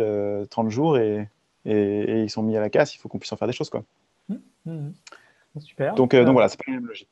[0.51, 1.28] 30 jours et,
[1.64, 2.94] et, ils sont mis à la casse.
[2.94, 3.84] Il faut qu'on puisse en faire des choses quoi.
[4.28, 4.36] Mmh,
[4.66, 4.90] mmh.
[5.59, 5.94] Super.
[5.94, 7.09] Donc, donc voilà, c'est pas la même logique.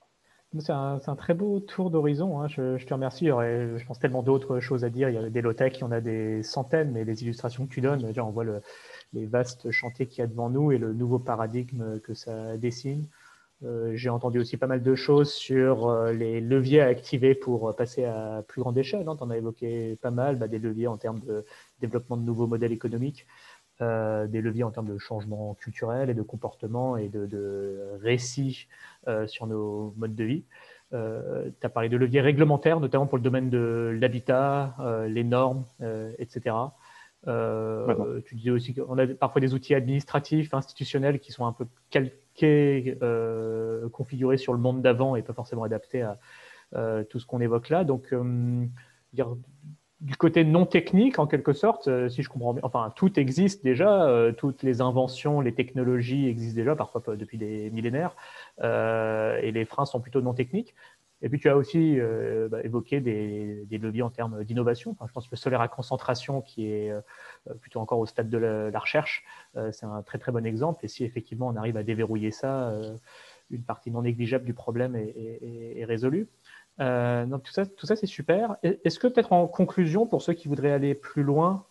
[0.61, 2.41] C'est un, très beau tour d'horizon.
[2.41, 2.49] Hein.
[2.49, 3.27] Je, te remercie.
[3.27, 5.11] Il y aurait, je pense, tellement d'autres choses à dire.
[5.11, 7.75] Il y a des low-tech, il y en a des centaines, mais les illustrations que
[7.75, 8.45] tu donnes, déjà, on voit
[9.13, 13.05] les vastes chantiers qu'il y a devant nous et le nouveau paradigme que ça dessine.
[13.65, 17.75] Euh, j'ai entendu aussi pas mal de choses sur euh, les leviers à activer pour
[17.75, 19.09] passer à plus grande échelle.
[19.09, 19.17] Hein.
[19.17, 21.45] Tu en as évoqué pas mal, bah, des leviers en termes de
[21.81, 23.27] développement de nouveaux modèles économiques.
[23.81, 28.67] Euh, des leviers en termes de changement culturel et de comportement et de, de récits
[29.07, 30.45] euh, sur nos modes de vie.
[30.93, 34.75] Euh, tu as parlé de leviers réglementaires, notamment pour le domaine de l'habitat,
[35.09, 35.65] les normes,
[36.19, 36.57] etc.
[37.25, 41.67] tu disais aussi qu'on a parfois des outils administratifs, institutionnels qui sont un peu
[42.39, 42.99] calqués,
[43.93, 46.19] configurés sur le monde d'avant et pas forcément adaptés à
[47.09, 47.85] tout ce qu'on évoque là.
[47.85, 48.15] Donc,
[49.13, 49.37] dire,
[50.01, 53.65] du côté non technique, en quelque sorte, euh, si je comprends bien, enfin, tout existe
[53.65, 58.15] déjà, euh, toutes les inventions, les technologies existent déjà, parfois depuis des millénaires,
[58.63, 60.75] euh, et les freins sont plutôt non techniques.
[61.23, 61.99] Et puis, tu as aussi
[62.51, 64.97] bah, évoqué des, leviers en termes d'innovation.
[65.07, 66.93] je pense que le solaire à concentration, qui est
[67.61, 69.25] plutôt encore au stade de la, recherche,
[69.73, 70.85] c'est un très très bon exemple.
[70.85, 72.73] Et si effectivement on arrive à déverrouiller ça,
[73.51, 76.29] une partie non négligeable du problème est résolue.
[76.81, 78.57] Euh, donc tout ça, tout ça c'est super.
[78.63, 81.65] Est-ce que peut-être en conclusion, pour ceux qui voudraient aller plus loin,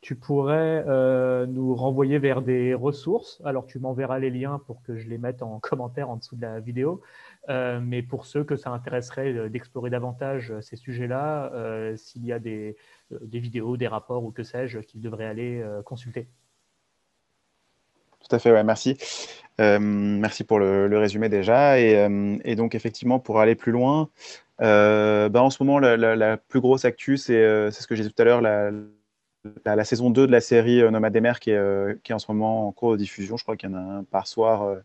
[0.00, 3.40] tu pourrais euh, nous renvoyer vers des ressources?
[3.44, 6.42] Alors, tu m'enverras les liens pour que je les mette en commentaire en dessous de
[6.42, 7.02] la vidéo.
[7.48, 11.50] Euh, mais pour ceux que ça intéresserait d'explorer davantage ces sujets-là,
[11.96, 12.76] s'il y a des,
[13.10, 16.28] vidéos, des rapports ou que sais-je qu'ils devraient aller consulter.
[18.28, 18.98] Tout à fait, merci.
[19.60, 21.74] Euh, merci pour le, résumé déjà.
[21.74, 24.08] Euh, et, donc, effectivement, pour aller plus loin,
[24.62, 28.22] euh, bah, en ce moment, la, plus grosse actu, c'est ce que j'ai dit tout
[28.22, 32.30] à l'heure, la, saison 2 de la série Nomade des mers qui est, en ce
[32.30, 33.36] moment en cours de diffusion.
[33.36, 34.76] Je crois qu'il y en a un par soir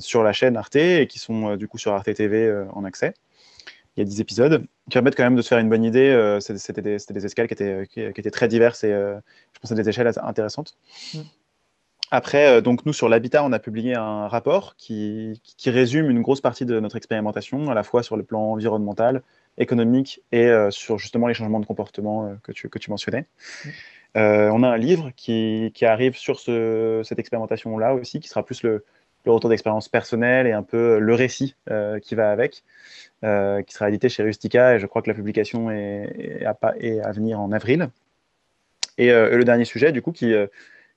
[0.00, 3.14] sur la chaîne Arte et qui sont du coup sur Arte TV en accès.
[3.96, 6.38] Il y a 10 épisodes qui permettent quand même de se faire une bonne idée.
[6.40, 9.88] C'était des, des, escales qui étaient, qui, étaient, très diverses et je pense à des
[9.88, 10.76] échelles intéressantes.
[11.14, 11.20] Mm.
[12.14, 16.42] Après, euh, donc nous, sur l'habitat, on a publié un rapport qui, résume une grosse
[16.42, 19.22] partie de notre expérimentation, à la fois sur le plan environnemental,
[19.56, 23.26] économique et euh, sur justement les changements de comportement euh, que, tu, que tu mentionnais.
[24.14, 28.84] on a un livre qui, arrive sur cette expérimentation-là aussi, qui sera plus le,
[29.30, 31.54] retour d'expérience personnelle et un peu le récit
[32.02, 32.64] qui va avec,
[33.22, 37.40] qui sera édité chez Rustica et je crois que la publication est, à, est venir
[37.40, 37.88] en avril.
[38.98, 40.34] Et, le dernier sujet, du coup, qui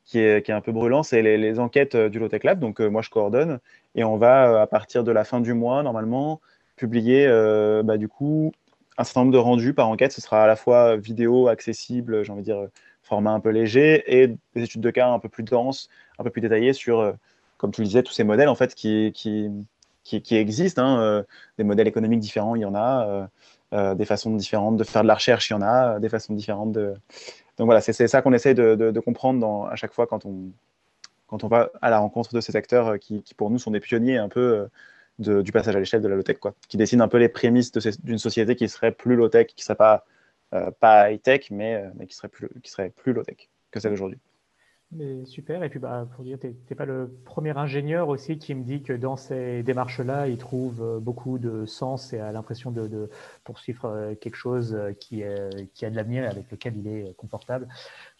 [0.05, 2.59] qui est, un peu brûlant, c'est les, enquêtes euh, du Low Tech Lab.
[2.59, 3.59] Donc, euh, moi, je coordonne
[3.95, 6.41] et on va, euh, à partir de la fin du mois, normalement,
[6.75, 7.27] publier
[7.85, 8.51] bah, du coup
[8.97, 10.11] un certain nombre de rendus par enquête.
[10.11, 12.67] Ce sera à la fois vidéo accessible, j'ai envie de dire
[13.01, 15.89] format un peu léger, et des études de cas un peu plus denses,
[16.19, 17.15] un peu plus détaillées sur,
[17.65, 19.11] comme tu le disais, tous ces modèles en fait qui,
[20.31, 20.83] existent.
[20.83, 21.25] Hein,
[21.57, 23.29] des modèles économiques différents, il y en a.
[23.71, 25.99] des façons différentes de faire de la recherche, il y en a.
[25.99, 26.93] Des façons différentes de,
[27.57, 31.89] donc voilà, c'est ça qu'on essaye de, comprendre à chaque fois quand on, va à
[31.89, 34.67] la rencontre de ces acteurs euh, qui, pour nous sont des pionniers un peu
[35.27, 36.37] euh, du passage à l'échelle de la low-tech,
[36.67, 37.71] qui dessinent un peu les prémices
[38.03, 40.05] d'une société qui serait plus low-tech, qui ne serait pas,
[40.53, 44.19] euh, pas high-tech, mais, mais, qui serait plus, qui serait plus low-tech que celle d'aujourd'hui
[45.25, 45.63] super.
[45.63, 48.81] Et puis, bah, pour dire, tu n'es pas le premier ingénieur aussi qui me dit
[48.81, 53.09] que dans ces démarches-là, il trouve euh, beaucoup de sens et a l'impression de,
[53.43, 57.67] poursuivre euh, quelque chose euh, qui, a de l'avenir avec lequel il est confortable,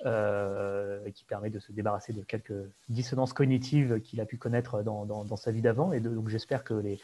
[0.06, 2.54] et qui permet de se débarrasser de quelques
[2.90, 5.94] dissonances cognitives qu'il a pu connaître dans, dans sa vie d'avant.
[5.94, 7.00] Et donc, j'espère que les,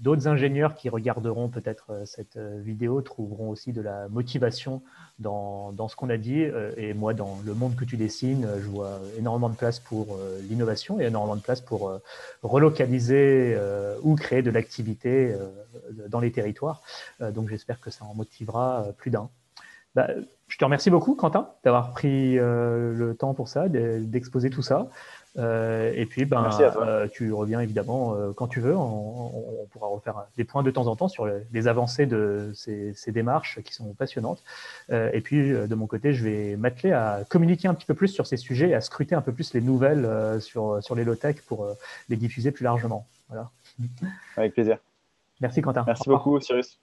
[0.00, 4.82] D'autres ingénieurs qui regarderont peut-être euh, cette euh, vidéo trouveront aussi de la motivation
[5.18, 6.42] dans, ce qu'on a dit.
[6.42, 10.18] Euh, et moi, dans le monde que tu dessines, je vois énormément de place pour
[10.48, 11.92] l'innovation et énormément de place pour
[12.42, 13.56] relocaliser
[14.02, 15.34] ou créer de l'activité
[16.08, 16.82] dans les territoires.
[17.20, 19.30] Donc j'espère que ça en motivera plus d'un.
[19.94, 20.08] Bah,
[20.48, 24.88] je te remercie beaucoup, Quentin, d'avoir pris le temps pour ça, d'exposer tout ça.
[25.38, 28.76] Euh, et puis, ben, euh, tu reviens évidemment euh, quand tu veux.
[28.76, 33.60] On, pourra refaire des points de temps en temps sur les avancées de ces, démarches
[33.62, 34.42] qui sont passionnantes.
[34.90, 38.26] et puis, de mon côté, je vais m'atteler à communiquer un petit peu plus sur
[38.26, 41.66] ces sujets et à scruter un peu plus les nouvelles sur, sur les low-tech pour
[42.08, 43.06] les diffuser plus largement.
[43.28, 43.50] Voilà.
[44.36, 44.78] Avec plaisir.
[45.40, 45.84] Merci Quentin.
[45.86, 46.78] Merci beaucoup, Cyrus.